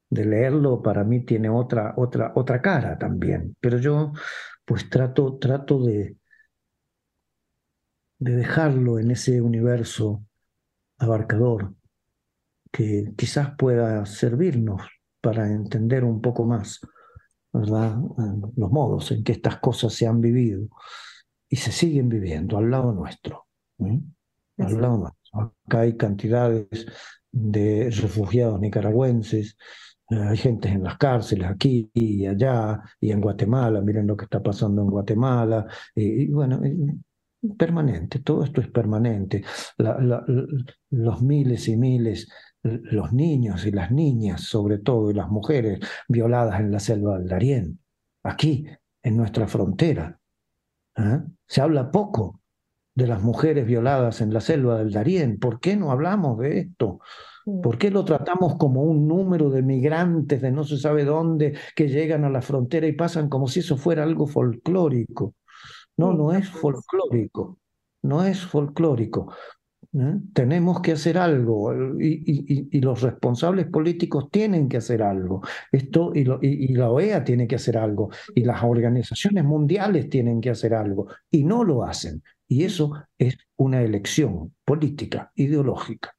de, 0.08 0.24
leerlo 0.24 0.80
para 0.80 1.02
mí 1.02 1.24
tiene 1.24 1.48
otra, 1.48 1.94
otra, 1.96 2.30
otra 2.36 2.62
cara 2.62 2.96
también. 2.96 3.56
Pero 3.58 3.78
yo 3.78 4.12
pues 4.64 4.88
trato, 4.88 5.36
trato 5.36 5.82
de, 5.82 6.18
de 8.20 8.36
dejarlo 8.36 9.00
en 9.00 9.10
ese 9.10 9.40
universo 9.40 10.24
abarcador 10.98 11.74
que 12.70 13.12
quizás 13.16 13.56
pueda 13.56 14.06
servirnos 14.06 14.82
para 15.20 15.50
entender 15.50 16.04
un 16.04 16.20
poco 16.20 16.44
más 16.44 16.80
¿verdad? 17.60 17.98
los 18.56 18.70
modos 18.70 19.10
en 19.12 19.24
que 19.24 19.32
estas 19.32 19.58
cosas 19.58 19.92
se 19.92 20.06
han 20.06 20.20
vivido 20.20 20.68
y 21.48 21.56
se 21.56 21.72
siguen 21.72 22.08
viviendo 22.08 22.58
al 22.58 22.70
lado 22.70 22.92
nuestro. 22.92 23.46
Al 23.78 24.80
lado 24.80 24.98
nuestro. 24.98 25.54
Acá 25.66 25.80
hay 25.80 25.96
cantidades 25.96 26.86
de 27.30 27.90
refugiados 27.90 28.60
nicaragüenses, 28.60 29.56
eh, 30.10 30.16
hay 30.16 30.36
gente 30.36 30.68
en 30.68 30.82
las 30.82 30.96
cárceles 30.96 31.48
aquí 31.48 31.90
y 31.92 32.26
allá, 32.26 32.80
y 33.00 33.10
en 33.10 33.20
Guatemala, 33.20 33.80
miren 33.80 34.06
lo 34.06 34.16
que 34.16 34.24
está 34.24 34.42
pasando 34.42 34.82
en 34.82 34.88
Guatemala, 34.88 35.66
y, 35.94 36.28
bueno, 36.28 36.60
permanente, 37.58 38.20
todo 38.20 38.44
esto 38.44 38.60
es 38.60 38.68
permanente. 38.68 39.44
los 40.90 41.22
miles 41.22 41.68
y 41.68 41.76
miles, 41.76 42.28
los 42.66 43.12
niños 43.12 43.66
y 43.66 43.70
las 43.70 43.90
niñas, 43.90 44.42
sobre 44.42 44.78
todo, 44.78 45.10
y 45.10 45.14
las 45.14 45.28
mujeres 45.28 45.80
violadas 46.08 46.60
en 46.60 46.70
la 46.70 46.80
selva 46.80 47.18
del 47.18 47.28
Darién, 47.28 47.78
aquí, 48.22 48.66
en 49.02 49.16
nuestra 49.16 49.46
frontera. 49.46 50.18
¿eh? 50.96 51.20
Se 51.46 51.60
habla 51.60 51.90
poco 51.90 52.40
de 52.94 53.06
las 53.06 53.22
mujeres 53.22 53.66
violadas 53.66 54.20
en 54.20 54.32
la 54.32 54.40
selva 54.40 54.78
del 54.78 54.92
Darién. 54.92 55.38
¿Por 55.38 55.60
qué 55.60 55.76
no 55.76 55.92
hablamos 55.92 56.38
de 56.38 56.60
esto? 56.60 57.00
¿Por 57.62 57.78
qué 57.78 57.90
lo 57.90 58.04
tratamos 58.04 58.56
como 58.56 58.82
un 58.82 59.06
número 59.06 59.50
de 59.50 59.62
migrantes 59.62 60.42
de 60.42 60.50
no 60.50 60.64
se 60.64 60.78
sabe 60.78 61.04
dónde 61.04 61.56
que 61.76 61.88
llegan 61.88 62.24
a 62.24 62.30
la 62.30 62.42
frontera 62.42 62.88
y 62.88 62.92
pasan 62.92 63.28
como 63.28 63.46
si 63.46 63.60
eso 63.60 63.76
fuera 63.76 64.02
algo 64.02 64.26
folclórico? 64.26 65.34
No, 65.96 66.12
no 66.12 66.32
es 66.32 66.48
folclórico, 66.48 67.58
no 68.02 68.24
es 68.24 68.44
folclórico. 68.44 69.32
¿Eh? 70.00 70.20
Tenemos 70.32 70.80
que 70.80 70.92
hacer 70.92 71.18
algo 71.18 71.72
y, 71.98 72.80
los 72.80 73.02
responsables 73.02 73.66
políticos 73.66 74.28
tienen 74.30 74.68
que 74.68 74.76
hacer 74.76 75.02
algo. 75.02 75.42
Esto 75.72 76.12
y, 76.14 76.26
y, 76.42 76.74
la 76.74 76.90
OEA 76.90 77.24
tiene 77.24 77.46
que 77.46 77.56
hacer 77.56 77.76
algo 77.78 78.10
y 78.34 78.44
las 78.44 78.62
organizaciones 78.62 79.44
mundiales 79.44 80.08
tienen 80.08 80.40
que 80.40 80.50
hacer 80.50 80.74
algo 80.74 81.08
y 81.30 81.44
no 81.44 81.64
lo 81.64 81.84
hacen. 81.84 82.22
Y 82.48 82.64
eso 82.64 82.92
es 83.18 83.36
una 83.56 83.82
elección 83.82 84.54
política, 84.64 85.32
ideológica. 85.34 86.14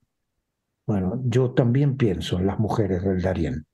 Bueno, 0.85 1.21
yo 1.25 1.51
también 1.51 1.97
pienso 1.97 2.39
en 2.39 2.47
las 2.47 2.59
mujeres 2.59 3.03
del 3.03 3.21
Darién, 3.21 3.65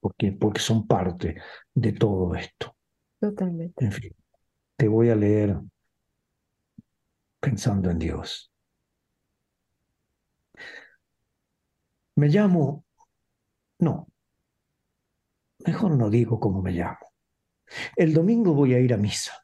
porque, 0.00 0.32
porque 0.32 0.60
son 0.60 0.86
parte 0.86 1.36
de 1.74 1.92
todo 1.92 2.34
esto. 2.34 2.76
Totalmente. 3.20 3.84
En 3.84 3.92
fin, 3.92 4.12
te 4.76 4.88
voy 4.88 5.10
a 5.10 5.16
leer 5.16 5.56
pensando 7.40 7.90
en 7.90 7.98
Dios. 7.98 8.52
Me 12.16 12.28
llamo, 12.28 12.84
no, 13.78 14.06
mejor 15.64 15.96
no 15.96 16.10
digo 16.10 16.38
cómo 16.38 16.62
me 16.62 16.72
llamo. 16.72 16.98
El 17.96 18.14
domingo 18.14 18.54
voy 18.54 18.74
a 18.74 18.80
ir 18.80 18.92
a 18.94 18.96
misa. 18.96 19.39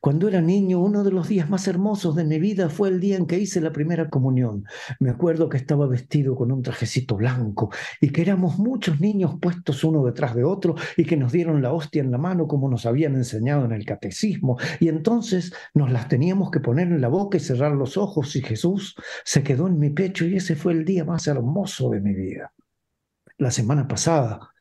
Cuando 0.00 0.28
era 0.28 0.40
niño, 0.40 0.80
uno 0.80 1.04
de 1.04 1.10
los 1.10 1.28
días 1.28 1.50
más 1.50 1.66
hermosos 1.68 2.14
de 2.16 2.24
mi 2.24 2.38
vida 2.38 2.68
fue 2.68 2.88
el 2.88 3.00
día 3.00 3.16
en 3.16 3.26
que 3.26 3.38
hice 3.38 3.60
la 3.60 3.72
primera 3.72 4.08
comunión. 4.08 4.64
Me 5.00 5.10
acuerdo 5.10 5.48
que 5.48 5.56
estaba 5.56 5.86
vestido 5.86 6.36
con 6.36 6.52
un 6.52 6.62
trajecito 6.62 7.16
blanco 7.16 7.70
y 8.00 8.10
que 8.10 8.22
éramos 8.22 8.58
muchos 8.58 9.00
niños 9.00 9.36
puestos 9.40 9.84
uno 9.84 10.04
detrás 10.04 10.34
de 10.34 10.44
otro 10.44 10.74
y 10.96 11.04
que 11.04 11.16
nos 11.16 11.32
dieron 11.32 11.62
la 11.62 11.72
hostia 11.72 12.02
en 12.02 12.10
la 12.10 12.18
mano 12.18 12.46
como 12.46 12.68
nos 12.68 12.86
habían 12.86 13.14
enseñado 13.14 13.64
en 13.64 13.72
el 13.72 13.84
catecismo. 13.84 14.58
Y 14.80 14.88
entonces 14.88 15.52
nos 15.74 15.90
las 15.90 16.08
teníamos 16.08 16.50
que 16.50 16.60
poner 16.60 16.88
en 16.88 17.00
la 17.00 17.08
boca 17.08 17.36
y 17.36 17.40
cerrar 17.40 17.72
los 17.72 17.96
ojos 17.96 18.36
y 18.36 18.42
Jesús 18.42 18.94
se 19.24 19.42
quedó 19.42 19.66
en 19.66 19.78
mi 19.78 19.90
pecho 19.90 20.24
y 20.26 20.36
ese 20.36 20.56
fue 20.56 20.72
el 20.72 20.84
día 20.84 21.04
más 21.04 21.26
hermoso 21.26 21.90
de 21.90 22.00
mi 22.00 22.14
vida. 22.14 22.52
La 23.38 23.50
semana 23.50 23.88
pasada 23.88 24.51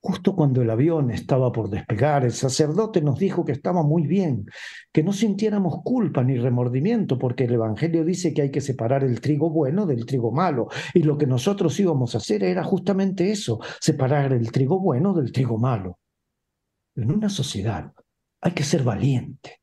Justo 0.00 0.36
cuando 0.36 0.62
el 0.62 0.70
avión 0.70 1.10
estaba 1.10 1.50
por 1.50 1.68
despegar, 1.68 2.24
el 2.24 2.32
sacerdote 2.32 3.02
nos 3.02 3.18
dijo 3.18 3.44
que 3.44 3.50
estaba 3.50 3.82
muy 3.82 4.06
bien, 4.06 4.46
que 4.92 5.02
no 5.02 5.12
sintiéramos 5.12 5.82
culpa 5.82 6.22
ni 6.22 6.36
remordimiento, 6.36 7.18
porque 7.18 7.44
el 7.44 7.54
Evangelio 7.54 8.04
dice 8.04 8.32
que 8.32 8.42
hay 8.42 8.50
que 8.52 8.60
separar 8.60 9.02
el 9.02 9.20
trigo 9.20 9.50
bueno 9.50 9.86
del 9.86 10.06
trigo 10.06 10.30
malo. 10.30 10.68
Y 10.94 11.02
lo 11.02 11.18
que 11.18 11.26
nosotros 11.26 11.78
íbamos 11.80 12.14
a 12.14 12.18
hacer 12.18 12.44
era 12.44 12.62
justamente 12.62 13.32
eso, 13.32 13.58
separar 13.80 14.32
el 14.32 14.52
trigo 14.52 14.78
bueno 14.78 15.14
del 15.14 15.32
trigo 15.32 15.58
malo. 15.58 15.98
En 16.94 17.10
una 17.10 17.28
sociedad 17.28 17.92
hay 18.40 18.52
que 18.52 18.62
ser 18.62 18.84
valiente 18.84 19.60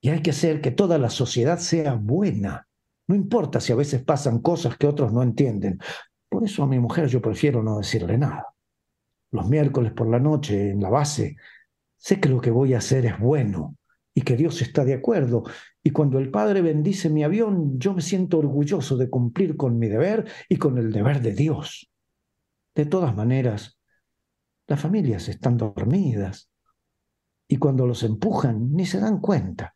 y 0.00 0.08
hay 0.08 0.22
que 0.22 0.30
hacer 0.30 0.62
que 0.62 0.70
toda 0.70 0.96
la 0.96 1.10
sociedad 1.10 1.58
sea 1.58 1.94
buena. 1.94 2.66
No 3.06 3.14
importa 3.14 3.60
si 3.60 3.72
a 3.72 3.76
veces 3.76 4.02
pasan 4.02 4.40
cosas 4.40 4.78
que 4.78 4.86
otros 4.86 5.12
no 5.12 5.22
entienden. 5.22 5.78
Por 6.26 6.44
eso 6.44 6.62
a 6.62 6.66
mi 6.66 6.78
mujer 6.78 7.08
yo 7.08 7.20
prefiero 7.20 7.62
no 7.62 7.78
decirle 7.78 8.16
nada 8.16 8.46
los 9.30 9.48
miércoles 9.48 9.92
por 9.92 10.08
la 10.08 10.18
noche 10.18 10.70
en 10.70 10.80
la 10.80 10.90
base, 10.90 11.36
sé 11.96 12.20
que 12.20 12.28
lo 12.28 12.40
que 12.40 12.50
voy 12.50 12.74
a 12.74 12.78
hacer 12.78 13.06
es 13.06 13.18
bueno 13.18 13.76
y 14.14 14.22
que 14.22 14.36
Dios 14.36 14.62
está 14.62 14.84
de 14.84 14.94
acuerdo. 14.94 15.44
Y 15.82 15.90
cuando 15.90 16.18
el 16.18 16.30
Padre 16.30 16.62
bendice 16.62 17.10
mi 17.10 17.24
avión, 17.24 17.78
yo 17.78 17.94
me 17.94 18.02
siento 18.02 18.38
orgulloso 18.38 18.96
de 18.96 19.08
cumplir 19.08 19.56
con 19.56 19.78
mi 19.78 19.88
deber 19.88 20.26
y 20.48 20.56
con 20.56 20.78
el 20.78 20.92
deber 20.92 21.20
de 21.20 21.32
Dios. 21.32 21.90
De 22.74 22.86
todas 22.86 23.14
maneras, 23.14 23.78
las 24.66 24.80
familias 24.80 25.28
están 25.28 25.56
dormidas 25.56 26.50
y 27.48 27.56
cuando 27.56 27.86
los 27.86 28.02
empujan 28.02 28.72
ni 28.72 28.86
se 28.86 29.00
dan 29.00 29.20
cuenta. 29.20 29.74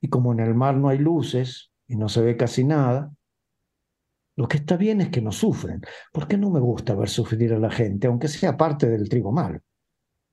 Y 0.00 0.08
como 0.08 0.32
en 0.32 0.40
el 0.40 0.54
mar 0.54 0.76
no 0.76 0.88
hay 0.88 0.98
luces 0.98 1.72
y 1.86 1.96
no 1.96 2.08
se 2.08 2.22
ve 2.22 2.36
casi 2.36 2.64
nada, 2.64 3.12
lo 4.40 4.48
que 4.48 4.56
está 4.56 4.78
bien 4.78 5.02
es 5.02 5.10
que 5.10 5.20
no 5.20 5.32
sufren, 5.32 5.82
porque 6.14 6.38
no 6.38 6.48
me 6.48 6.60
gusta 6.60 6.94
ver 6.94 7.10
sufrir 7.10 7.52
a 7.52 7.58
la 7.58 7.70
gente, 7.70 8.06
aunque 8.06 8.26
sea 8.26 8.56
parte 8.56 8.88
del 8.88 9.06
trigo 9.06 9.32
malo. 9.32 9.60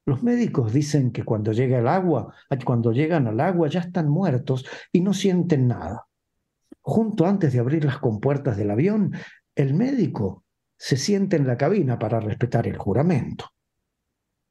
Los 0.05 0.23
médicos 0.23 0.71
dicen 0.71 1.11
que 1.11 1.25
cuando 1.25 1.51
llega 1.51 1.79
el 1.79 1.89
agua, 1.89 2.33
cuando 2.63 2.93
llegan 2.93 3.27
al 3.27 3.41
agua 3.41 3.67
ya 3.67 3.81
están 3.81 4.07
muertos 4.07 4.65
y 4.93 5.01
no 5.01 5.13
sienten 5.13 5.67
nada. 5.67 6.07
Junto 6.79 7.25
antes 7.25 7.51
de 7.51 7.59
abrir 7.59 7.83
las 7.83 7.97
compuertas 7.97 8.55
del 8.55 8.71
avión, 8.71 9.11
el 9.53 9.73
médico 9.73 10.45
se 10.77 10.95
siente 10.95 11.35
en 11.35 11.45
la 11.45 11.57
cabina 11.57 11.99
para 11.99 12.21
respetar 12.21 12.65
el 12.65 12.77
juramento. 12.77 13.49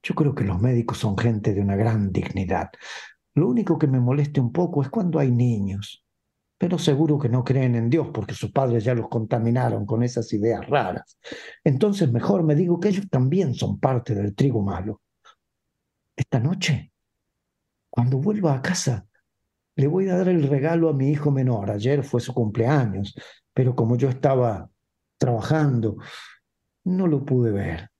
Yo 0.02 0.14
creo 0.14 0.34
que 0.34 0.44
los 0.44 0.60
médicos 0.60 0.98
son 0.98 1.16
gente 1.16 1.54
de 1.54 1.62
una 1.62 1.76
gran 1.76 2.12
dignidad. 2.12 2.68
Lo 3.32 3.48
único 3.48 3.78
que 3.78 3.86
me 3.86 4.00
moleste 4.00 4.38
un 4.38 4.52
poco 4.52 4.82
es 4.82 4.90
cuando 4.90 5.18
hay 5.18 5.30
niños 5.32 6.05
pero 6.58 6.78
seguro 6.78 7.18
que 7.18 7.28
no 7.28 7.44
creen 7.44 7.74
en 7.74 7.90
Dios 7.90 8.08
porque 8.12 8.34
sus 8.34 8.50
padres 8.50 8.84
ya 8.84 8.94
los 8.94 9.08
contaminaron 9.08 9.84
con 9.84 10.02
esas 10.02 10.32
ideas 10.32 10.66
raras. 10.66 11.18
Entonces 11.62 12.10
mejor 12.10 12.42
me 12.44 12.54
digo 12.54 12.80
que 12.80 12.88
ellos 12.88 13.08
también 13.10 13.54
son 13.54 13.78
parte 13.78 14.14
del 14.14 14.34
trigo 14.34 14.62
malo. 14.62 15.02
Esta 16.14 16.40
noche, 16.40 16.92
cuando 17.90 18.18
vuelva 18.18 18.54
a 18.54 18.62
casa, 18.62 19.06
le 19.74 19.86
voy 19.86 20.08
a 20.08 20.16
dar 20.16 20.28
el 20.28 20.48
regalo 20.48 20.88
a 20.88 20.94
mi 20.94 21.10
hijo 21.10 21.30
menor. 21.30 21.70
Ayer 21.70 22.02
fue 22.02 22.22
su 22.22 22.32
cumpleaños, 22.32 23.14
pero 23.52 23.76
como 23.76 23.96
yo 23.96 24.08
estaba 24.08 24.70
trabajando, 25.18 25.98
no 26.84 27.06
lo 27.06 27.22
pude 27.22 27.52
ver. 27.52 27.90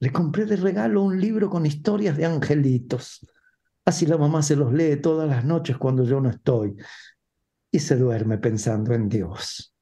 Le 0.00 0.12
compré 0.12 0.44
de 0.44 0.56
regalo 0.56 1.02
un 1.02 1.18
libro 1.18 1.48
con 1.48 1.64
historias 1.64 2.18
de 2.18 2.26
angelitos. 2.26 3.26
Así 3.86 4.04
la 4.04 4.18
mamá 4.18 4.42
se 4.42 4.56
los 4.56 4.72
lee 4.72 4.96
todas 4.96 5.28
las 5.28 5.44
noches 5.44 5.78
cuando 5.78 6.04
yo 6.04 6.20
no 6.20 6.28
estoy 6.28 6.76
y 7.72 7.80
se 7.80 7.96
duerme 7.96 8.38
pensando 8.38 8.92
en 8.92 9.08
Dios. 9.08 9.74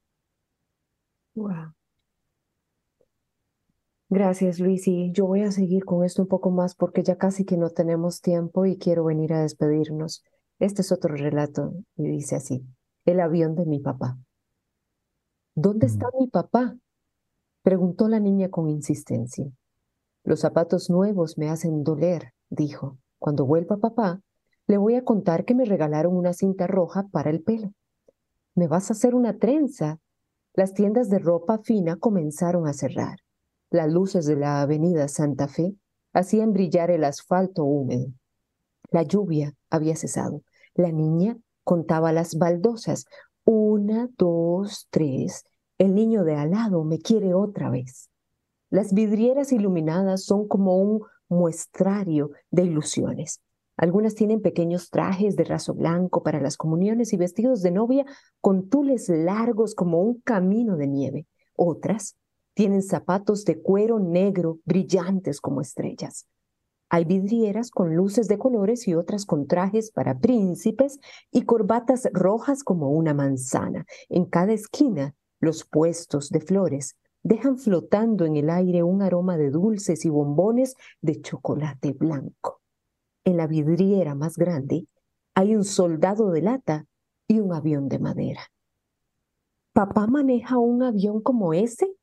Gracias, 4.08 4.60
Luis. 4.60 4.86
Y 4.88 5.12
yo 5.12 5.26
voy 5.26 5.42
a 5.42 5.50
seguir 5.50 5.84
con 5.84 6.04
esto 6.04 6.22
un 6.22 6.28
poco 6.28 6.50
más 6.50 6.74
porque 6.74 7.02
ya 7.02 7.16
casi 7.16 7.44
que 7.44 7.56
no 7.56 7.70
tenemos 7.70 8.20
tiempo 8.20 8.64
y 8.64 8.78
quiero 8.78 9.04
venir 9.04 9.32
a 9.32 9.42
despedirnos. 9.42 10.24
Este 10.60 10.82
es 10.82 10.92
otro 10.92 11.14
relato 11.14 11.74
y 11.96 12.08
dice 12.08 12.36
así, 12.36 12.64
el 13.04 13.20
avión 13.20 13.54
de 13.54 13.66
mi 13.66 13.80
papá. 13.80 14.16
¿Dónde 15.54 15.86
está 15.86 16.06
mi 16.18 16.28
papá? 16.28 16.76
Preguntó 17.62 18.08
la 18.08 18.20
niña 18.20 18.50
con 18.50 18.68
insistencia. 18.68 19.50
Los 20.22 20.40
zapatos 20.40 20.90
nuevos 20.90 21.38
me 21.38 21.48
hacen 21.48 21.82
doler, 21.82 22.34
dijo. 22.50 22.98
Cuando 23.18 23.46
vuelva 23.46 23.78
papá, 23.78 24.20
le 24.66 24.78
voy 24.78 24.94
a 24.94 25.04
contar 25.04 25.44
que 25.44 25.54
me 25.54 25.64
regalaron 25.64 26.16
una 26.16 26.32
cinta 26.32 26.66
roja 26.66 27.08
para 27.08 27.30
el 27.30 27.42
pelo. 27.42 27.72
¿Me 28.54 28.66
vas 28.66 28.90
a 28.90 28.94
hacer 28.94 29.14
una 29.14 29.38
trenza? 29.38 30.00
Las 30.54 30.74
tiendas 30.74 31.08
de 31.08 31.18
ropa 31.18 31.58
fina 31.58 31.96
comenzaron 31.96 32.66
a 32.66 32.72
cerrar. 32.72 33.18
Las 33.70 33.90
luces 33.90 34.26
de 34.26 34.36
la 34.36 34.62
avenida 34.62 35.06
Santa 35.06 35.46
Fe 35.46 35.76
hacían 36.12 36.52
brillar 36.52 36.90
el 36.90 37.04
asfalto 37.04 37.64
húmedo. 37.64 38.08
La 38.90 39.04
lluvia 39.04 39.54
había 39.70 39.94
cesado. 39.94 40.42
La 40.74 40.90
niña 40.90 41.38
contaba 41.62 42.12
las 42.12 42.36
baldosas. 42.36 43.06
Una, 43.44 44.08
dos, 44.18 44.88
tres. 44.90 45.44
El 45.78 45.94
niño 45.94 46.24
de 46.24 46.34
al 46.34 46.50
lado 46.50 46.82
me 46.82 46.98
quiere 46.98 47.32
otra 47.32 47.70
vez. 47.70 48.10
Las 48.70 48.92
vidrieras 48.92 49.52
iluminadas 49.52 50.24
son 50.24 50.48
como 50.48 50.76
un 50.78 51.02
muestrario 51.28 52.30
de 52.50 52.64
ilusiones. 52.64 53.40
Algunas 53.80 54.14
tienen 54.14 54.42
pequeños 54.42 54.90
trajes 54.90 55.36
de 55.36 55.44
raso 55.44 55.72
blanco 55.72 56.22
para 56.22 56.38
las 56.38 56.58
comuniones 56.58 57.14
y 57.14 57.16
vestidos 57.16 57.62
de 57.62 57.70
novia 57.70 58.04
con 58.42 58.68
tules 58.68 59.08
largos 59.08 59.74
como 59.74 60.02
un 60.02 60.20
camino 60.20 60.76
de 60.76 60.86
nieve. 60.86 61.26
Otras 61.56 62.14
tienen 62.52 62.82
zapatos 62.82 63.46
de 63.46 63.62
cuero 63.62 63.98
negro 63.98 64.58
brillantes 64.66 65.40
como 65.40 65.62
estrellas. 65.62 66.26
Hay 66.90 67.06
vidrieras 67.06 67.70
con 67.70 67.96
luces 67.96 68.28
de 68.28 68.36
colores 68.36 68.86
y 68.86 68.94
otras 68.94 69.24
con 69.24 69.46
trajes 69.46 69.90
para 69.92 70.18
príncipes 70.18 70.98
y 71.30 71.46
corbatas 71.46 72.06
rojas 72.12 72.62
como 72.62 72.90
una 72.90 73.14
manzana. 73.14 73.86
En 74.10 74.26
cada 74.26 74.52
esquina, 74.52 75.14
los 75.40 75.64
puestos 75.64 76.28
de 76.28 76.40
flores 76.40 76.96
dejan 77.22 77.56
flotando 77.56 78.26
en 78.26 78.36
el 78.36 78.50
aire 78.50 78.82
un 78.82 79.00
aroma 79.00 79.38
de 79.38 79.48
dulces 79.48 80.04
y 80.04 80.10
bombones 80.10 80.74
de 81.00 81.22
chocolate 81.22 81.94
blanco. 81.94 82.59
En 83.24 83.36
la 83.36 83.46
vidriera 83.46 84.14
más 84.14 84.36
grande 84.36 84.86
hay 85.34 85.54
un 85.54 85.64
soldado 85.64 86.30
de 86.30 86.42
lata 86.42 86.86
y 87.28 87.40
un 87.40 87.52
avión 87.52 87.88
de 87.88 87.98
madera. 87.98 88.42
¿Papá 89.72 90.06
maneja 90.06 90.58
un 90.58 90.82
avión 90.82 91.20
como 91.22 91.54
ese? 91.54 91.94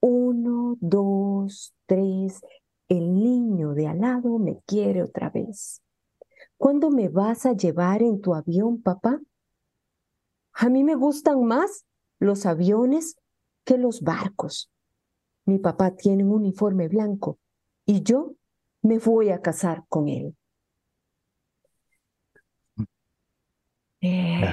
Uno, 0.00 0.76
dos, 0.80 1.74
tres. 1.86 2.40
El 2.88 3.14
niño 3.14 3.74
de 3.74 3.86
al 3.86 4.00
lado 4.00 4.38
me 4.38 4.60
quiere 4.66 5.02
otra 5.02 5.30
vez. 5.30 5.82
¿Cuándo 6.56 6.90
me 6.90 7.08
vas 7.08 7.46
a 7.46 7.54
llevar 7.54 8.02
en 8.02 8.20
tu 8.20 8.34
avión, 8.34 8.82
papá? 8.82 9.20
A 10.52 10.68
mí 10.68 10.84
me 10.84 10.94
gustan 10.94 11.44
más 11.44 11.84
los 12.18 12.46
aviones 12.46 13.16
que 13.64 13.78
los 13.78 14.02
barcos. 14.02 14.70
Mi 15.44 15.58
papá 15.58 15.96
tiene 15.96 16.24
un 16.24 16.32
uniforme 16.32 16.88
blanco 16.88 17.38
y 17.84 18.02
yo 18.02 18.34
me 18.82 18.98
voy 18.98 19.30
a 19.30 19.40
casar 19.40 19.84
con 19.88 20.08
él. 20.08 20.36
Eh, 24.00 24.52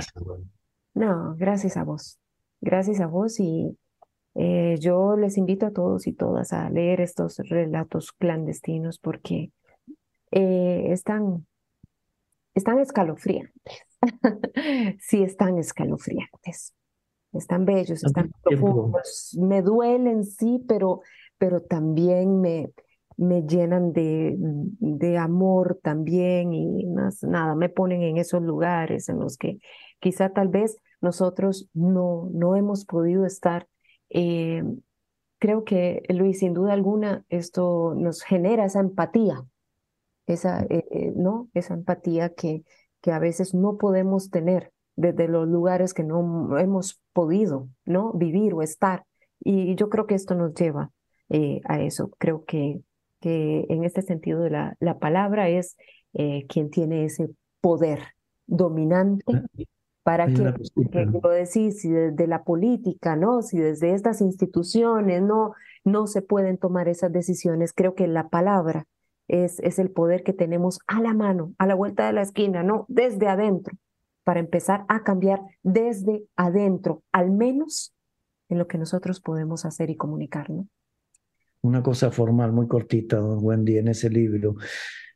no, 0.93 1.36
gracias 1.38 1.78
a 1.78 1.84
vos. 1.84 2.19
Gracias 2.59 2.99
a 2.99 3.07
vos 3.07 3.39
y 3.39 3.78
eh, 4.36 4.78
yo 4.80 5.15
les 5.15 5.38
invito 5.38 5.65
a 5.65 5.71
todos 5.71 6.07
y 6.07 6.13
todas 6.13 6.53
a 6.53 6.69
leer 6.69 7.01
estos 7.01 7.38
relatos 7.38 8.11
clandestinos 8.11 8.99
porque 8.99 9.51
eh, 10.32 10.88
están, 10.89 11.47
están 12.53 12.80
escalofriantes. 12.80 13.84
sí, 14.99 15.23
están 15.23 15.57
escalofriantes. 15.57 16.73
Están 17.34 17.65
bellos, 17.65 18.03
están 18.03 18.32
profundos. 18.43 19.38
Me 19.39 19.61
duelen, 19.61 20.25
sí, 20.25 20.63
pero, 20.67 21.01
pero 21.38 21.61
también 21.61 22.41
me, 22.41 22.71
me 23.18 23.41
llenan 23.41 23.93
de, 23.93 24.36
de 24.38 25.18
amor 25.18 25.80
también 25.82 26.53
y 26.53 26.86
nada, 27.24 27.55
me 27.55 27.70
ponen 27.70 28.03
en 28.03 28.18
esos 28.18 28.41
lugares 28.41 29.09
en 29.09 29.20
los 29.20 29.38
que 29.38 29.59
quizá 29.99 30.30
tal 30.30 30.47
vez 30.49 30.78
nosotros 31.01 31.70
no, 31.74 32.30
no 32.32 32.55
hemos 32.55 32.86
podido 32.86 33.26
estar 33.26 33.68
eh, 34.09 34.63
creo 35.39 35.63
que, 35.63 36.03
Luis, 36.09 36.39
sin 36.39 36.53
duda 36.53 36.74
alguna, 36.74 37.26
esto 37.30 37.93
nos 37.95 38.24
genera 38.24 38.65
esa 38.65 38.80
empatía, 38.80 39.43
esa, 40.26 40.63
eh, 40.63 40.86
eh, 40.91 41.13
¿no? 41.15 41.49
esa 41.53 41.74
empatía 41.74 42.34
que, 42.34 42.63
que 43.01 43.11
a 43.11 43.20
veces 43.20 43.53
no 43.53 43.78
podemos 43.78 44.30
tener 44.30 44.72
desde 44.95 45.28
los 45.28 45.47
lugares 45.47 45.93
que 45.93 46.03
no 46.03 46.57
hemos 46.57 46.99
podido 47.13 47.70
¿no? 47.86 48.13
vivir 48.13 48.53
o 48.53 48.61
estar. 48.61 49.05
Y 49.39 49.76
yo 49.76 49.89
creo 49.89 50.07
que 50.07 50.15
esto 50.15 50.34
nos 50.34 50.53
lleva 50.55 50.91
a 51.65 51.82
eso. 51.82 52.09
Creo 52.18 52.45
que, 52.45 52.82
que 53.20 53.65
en 53.70 53.84
este 53.84 54.01
sentido 54.01 54.41
de 54.41 54.49
la, 54.51 54.76
la 54.80 54.99
palabra 54.99 55.49
es 55.49 55.76
quien 56.47 56.72
tiene 56.72 57.05
ese 57.05 57.30
poder 57.61 57.99
dominante 58.47 59.43
para 60.07 60.26
que, 60.28 60.41
lo 60.41 61.30
decís, 61.32 61.82
si 61.82 61.89
desde 61.89 62.28
la 62.28 62.45
política, 62.45 63.18
¿no? 63.18 63.41
Si 63.41 63.57
desde 63.57 63.93
estas 63.93 64.22
instituciones 64.22 65.22
no, 65.22 65.51
no 65.84 66.07
se 66.07 66.22
pueden 66.22 66.57
tomar 66.57 66.88
esas 66.88 67.11
decisiones, 67.11 67.74
creo 67.74 67.93
que 67.93 68.07
la 68.07 68.30
palabra 68.30 68.88
es, 69.28 69.59
es 69.59 69.80
el 69.80 69.91
poder 69.91 70.24
que 70.24 70.32
tenemos 70.32 70.80
a 70.88 71.01
la 71.01 71.13
mano, 71.13 71.53
a 71.57 71.68
la 71.68 71.76
vuelta 71.76 72.07
de 72.07 72.13
la 72.13 72.22
esquina, 72.22 72.63
¿no? 72.63 72.86
Desde 72.88 73.28
adentro, 73.28 73.76
para 74.24 74.39
empezar 74.39 74.86
a 74.88 75.03
cambiar 75.03 75.41
desde 75.61 76.24
adentro, 76.38 77.03
al 77.11 77.32
menos 77.32 77.93
en 78.47 78.59
lo 78.59 78.68
que 78.68 78.78
nosotros 78.78 79.20
podemos 79.20 79.65
hacer 79.65 79.89
y 79.89 79.97
comunicar, 79.97 80.49
¿no? 80.49 80.68
Una 81.68 81.84
cosa 81.84 82.11
formal 82.11 82.53
muy 82.53 82.65
cortita, 82.65 83.18
don 83.18 83.39
Wendy, 83.41 83.78
en 83.78 83.89
ese 83.89 84.09
libro. 84.09 84.55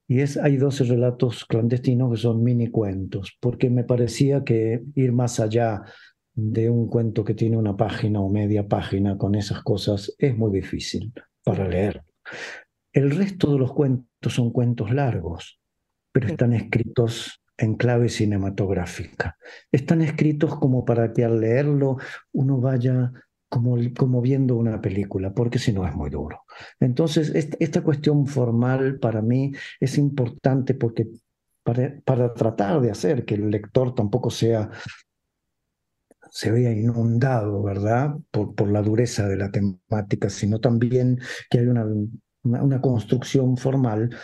Y 0.06 0.20
es, 0.20 0.36
hay 0.36 0.58
12 0.58 0.84
relatos 0.84 1.46
clandestinos 1.46 2.12
que 2.12 2.18
son 2.18 2.44
mini 2.44 2.68
cuentos, 2.68 3.38
porque 3.40 3.70
me 3.70 3.86
parecía 3.86 4.44
que 4.44 4.84
ir 4.96 5.14
más 5.14 5.40
allá 5.40 5.84
de 6.34 6.70
un 6.70 6.88
cuento 6.88 7.24
que 7.24 7.36
tiene 7.36 7.56
una 7.56 7.78
página 7.78 8.20
o 8.20 8.30
media 8.30 8.68
página 8.68 9.18
con 9.18 9.36
esas 9.36 9.64
cosas 9.64 10.14
es 10.18 10.38
muy 10.38 10.52
difícil 10.52 11.14
para 11.42 11.66
leer. 11.66 12.04
El 12.92 13.12
resto 13.12 13.54
de 13.54 13.60
los 13.60 13.72
cuentos 13.72 14.34
son 14.34 14.52
cuentos 14.52 14.92
largos, 14.92 15.62
pero 16.12 16.28
están 16.28 16.52
escritos 16.52 17.42
en 17.58 17.76
clave 17.76 18.10
cinematográfica. 18.10 19.38
Están 19.72 20.02
escritos 20.02 20.58
como 20.58 20.84
para 20.84 21.14
que 21.14 21.24
al 21.24 21.40
leerlo 21.40 21.96
uno 22.34 22.60
vaya 22.60 23.14
como, 23.52 23.76
como 23.98 24.22
viendo 24.22 24.56
una 24.56 24.80
película, 24.80 25.34
porque 25.34 25.60
si 25.60 25.74
no 25.74 25.86
es 25.86 25.94
muy 25.94 26.10
duro. 26.10 26.46
Entonces, 26.80 27.34
esta, 27.36 27.84
cuestión 27.84 28.26
formal 28.26 28.98
para 28.98 29.22
mí 29.22 29.52
es 29.82 29.98
importante 29.98 30.74
porque 30.74 31.10
para, 31.62 32.00
para, 32.06 32.34
tratar 32.34 32.80
de 32.80 32.92
hacer 32.92 33.26
que 33.26 33.36
el 33.36 33.50
lector 33.52 33.94
tampoco 33.94 34.30
sea 34.30 34.70
se 36.30 36.50
vea 36.50 36.72
inundado, 36.72 37.62
¿verdad? 37.62 38.16
Por, 38.32 38.56
por 38.56 38.72
la 38.72 38.82
dureza 38.82 39.28
de 39.28 39.36
la 39.36 39.52
temática, 39.52 40.30
sino 40.30 40.62
también 40.62 41.20
que 41.50 41.60
haya 41.60 41.72
una, 41.72 41.86
una, 42.44 42.64
una 42.64 42.80
construcción 42.80 43.58
formal 43.58 44.16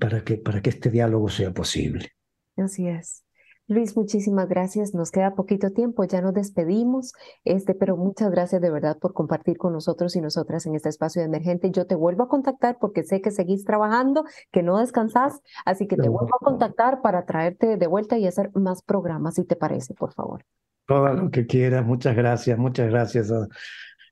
para 0.00 0.24
que, 0.24 0.38
para 0.38 0.60
que 0.60 0.70
este 0.70 0.90
diálogo 0.90 1.28
sea 1.28 1.52
posible. 1.52 2.08
Así 2.56 2.88
es. 2.88 3.22
Luis, 3.70 3.96
muchísimas 3.96 4.48
gracias. 4.48 4.94
Nos 4.94 5.12
queda 5.12 5.36
poquito 5.36 5.70
tiempo, 5.70 6.02
ya 6.02 6.20
nos 6.20 6.34
despedimos, 6.34 7.12
este, 7.44 7.72
pero 7.72 7.96
muchas 7.96 8.28
gracias 8.32 8.60
de 8.60 8.68
verdad 8.68 8.98
por 8.98 9.12
compartir 9.12 9.58
con 9.58 9.72
nosotros 9.72 10.16
y 10.16 10.20
nosotras 10.20 10.66
en 10.66 10.74
este 10.74 10.88
espacio 10.88 11.22
de 11.22 11.26
emergente. 11.26 11.70
Yo 11.70 11.86
te 11.86 11.94
vuelvo 11.94 12.24
a 12.24 12.28
contactar 12.28 12.78
porque 12.80 13.04
sé 13.04 13.20
que 13.20 13.30
seguís 13.30 13.64
trabajando, 13.64 14.24
que 14.50 14.64
no 14.64 14.78
descansás, 14.78 15.40
así 15.64 15.86
que 15.86 15.96
te 15.96 16.08
vuelvo 16.08 16.34
a 16.34 16.44
contactar 16.44 17.00
para 17.00 17.26
traerte 17.26 17.76
de 17.76 17.86
vuelta 17.86 18.18
y 18.18 18.26
hacer 18.26 18.50
más 18.54 18.82
programas, 18.82 19.36
si 19.36 19.44
te 19.44 19.54
parece, 19.54 19.94
por 19.94 20.12
favor. 20.14 20.44
Todo 20.88 21.14
lo 21.14 21.30
que 21.30 21.46
quieras, 21.46 21.86
muchas 21.86 22.16
gracias, 22.16 22.58
muchas 22.58 22.90
gracias 22.90 23.30
a, 23.30 23.46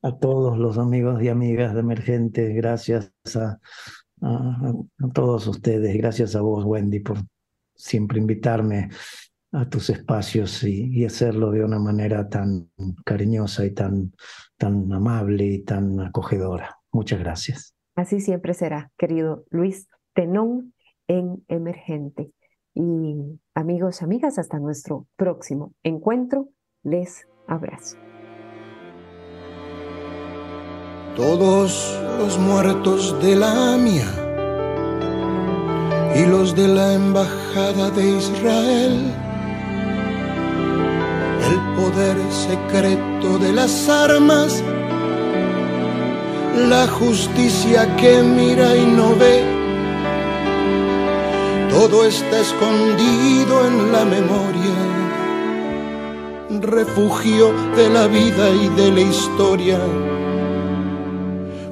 a 0.02 0.18
todos 0.18 0.56
los 0.56 0.78
amigos 0.78 1.20
y 1.20 1.30
amigas 1.30 1.74
de 1.74 1.80
Emergente, 1.80 2.52
gracias 2.52 3.10
a, 3.34 3.58
a, 4.22 4.72
a 5.00 5.08
todos 5.12 5.48
ustedes, 5.48 5.96
gracias 5.96 6.36
a 6.36 6.42
vos, 6.42 6.64
Wendy, 6.64 7.00
por 7.00 7.18
siempre 7.74 8.20
invitarme 8.20 8.90
a 9.52 9.68
tus 9.68 9.90
espacios 9.90 10.62
y, 10.64 11.04
hacerlo 11.04 11.50
de 11.50 11.64
una 11.64 11.78
manera 11.78 12.28
tan 12.28 12.70
cariñosa 13.04 13.64
y 13.64 13.72
tan, 13.72 14.12
tan 14.56 14.92
amable 14.92 15.44
y 15.46 15.64
tan 15.64 16.00
acogedora. 16.00 16.78
Muchas 16.92 17.18
gracias. 17.20 17.74
Así 17.96 18.20
siempre 18.20 18.54
será, 18.54 18.90
querido 18.96 19.44
Luis 19.50 19.88
Tenón 20.14 20.74
en 21.06 21.44
Emergente. 21.48 22.32
Y 22.74 23.40
amigos, 23.54 24.02
amigas, 24.02 24.38
hasta 24.38 24.58
nuestro 24.58 25.06
próximo 25.16 25.74
encuentro. 25.82 26.50
Les 26.84 27.26
abrazo. 27.46 27.96
todos 31.18 31.98
los 32.16 32.38
muertos 32.38 33.20
de 33.20 33.34
la 33.34 33.74
AMIA 33.74 34.06
y 36.14 36.26
los 36.26 36.54
de 36.54 36.68
la 36.68 36.94
Embajada 36.94 37.90
de 37.90 38.18
Israel, 38.18 39.12
el 41.48 41.58
poder 41.76 42.16
secreto 42.30 43.38
de 43.38 43.52
las 43.52 43.88
armas, 43.88 44.62
la 46.68 46.86
justicia 46.86 47.96
que 47.96 48.22
mira 48.22 48.76
y 48.76 48.84
no 48.84 49.14
ve, 49.16 49.44
todo 51.70 52.04
está 52.04 52.40
escondido 52.40 53.66
en 53.66 53.92
la 53.92 54.04
memoria, 54.04 54.76
refugio 56.60 57.52
de 57.76 57.88
la 57.88 58.06
vida 58.06 58.50
y 58.50 58.68
de 58.68 58.90
la 58.92 59.00
historia. 59.00 59.80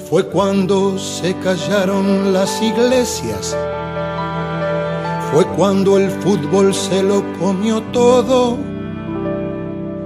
Fue 0.08 0.24
cuando 0.26 0.98
se 0.98 1.34
callaron 1.40 2.32
las 2.32 2.62
iglesias, 2.62 3.56
fue 5.32 5.44
cuando 5.56 5.98
el 5.98 6.08
fútbol 6.10 6.72
se 6.72 7.02
lo 7.02 7.22
comió 7.40 7.82
todo, 7.92 8.56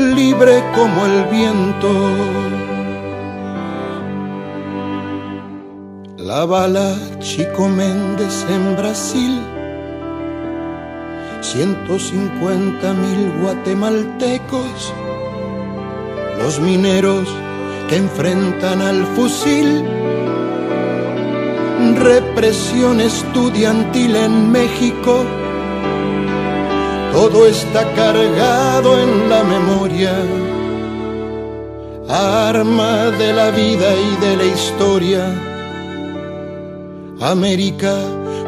libre 0.00 0.62
como 0.74 1.06
el 1.06 1.24
viento. 1.24 1.90
La 6.16 6.44
bala 6.44 6.94
Chico 7.18 7.68
Méndez 7.68 8.46
en 8.48 8.76
Brasil, 8.76 9.40
150 11.40 12.92
mil 12.94 13.32
guatemaltecos, 13.42 14.92
los 16.38 16.60
mineros 16.60 17.28
que 17.88 17.96
enfrentan 17.96 18.80
al 18.80 19.04
fusil 19.16 19.84
represión 22.00 23.00
estudiantil 23.00 24.16
en 24.16 24.50
México. 24.50 25.39
Todo 27.12 27.46
está 27.46 27.92
cargado 27.94 28.98
en 28.98 29.28
la 29.28 29.42
memoria, 29.42 30.12
arma 32.08 33.10
de 33.10 33.32
la 33.32 33.50
vida 33.50 33.94
y 33.94 34.16
de 34.24 34.36
la 34.36 34.44
historia. 34.44 35.24
América 37.20 37.94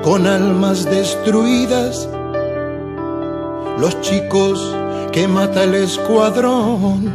con 0.02 0.26
almas 0.26 0.84
destruidas, 0.84 2.08
los 3.78 4.00
chicos 4.00 4.74
que 5.12 5.28
mata 5.28 5.64
el 5.64 5.74
escuadrón, 5.74 7.10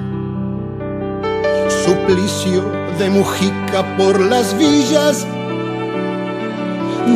suplicio 1.86 2.64
de 3.00 3.10
Mujica 3.10 3.98
por 3.98 4.20
las 4.20 4.58
villas 4.58 5.26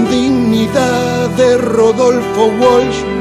dignidad 0.10 1.30
de 1.38 1.58
Rodolfo 1.58 2.48
Walsh. 2.60 3.20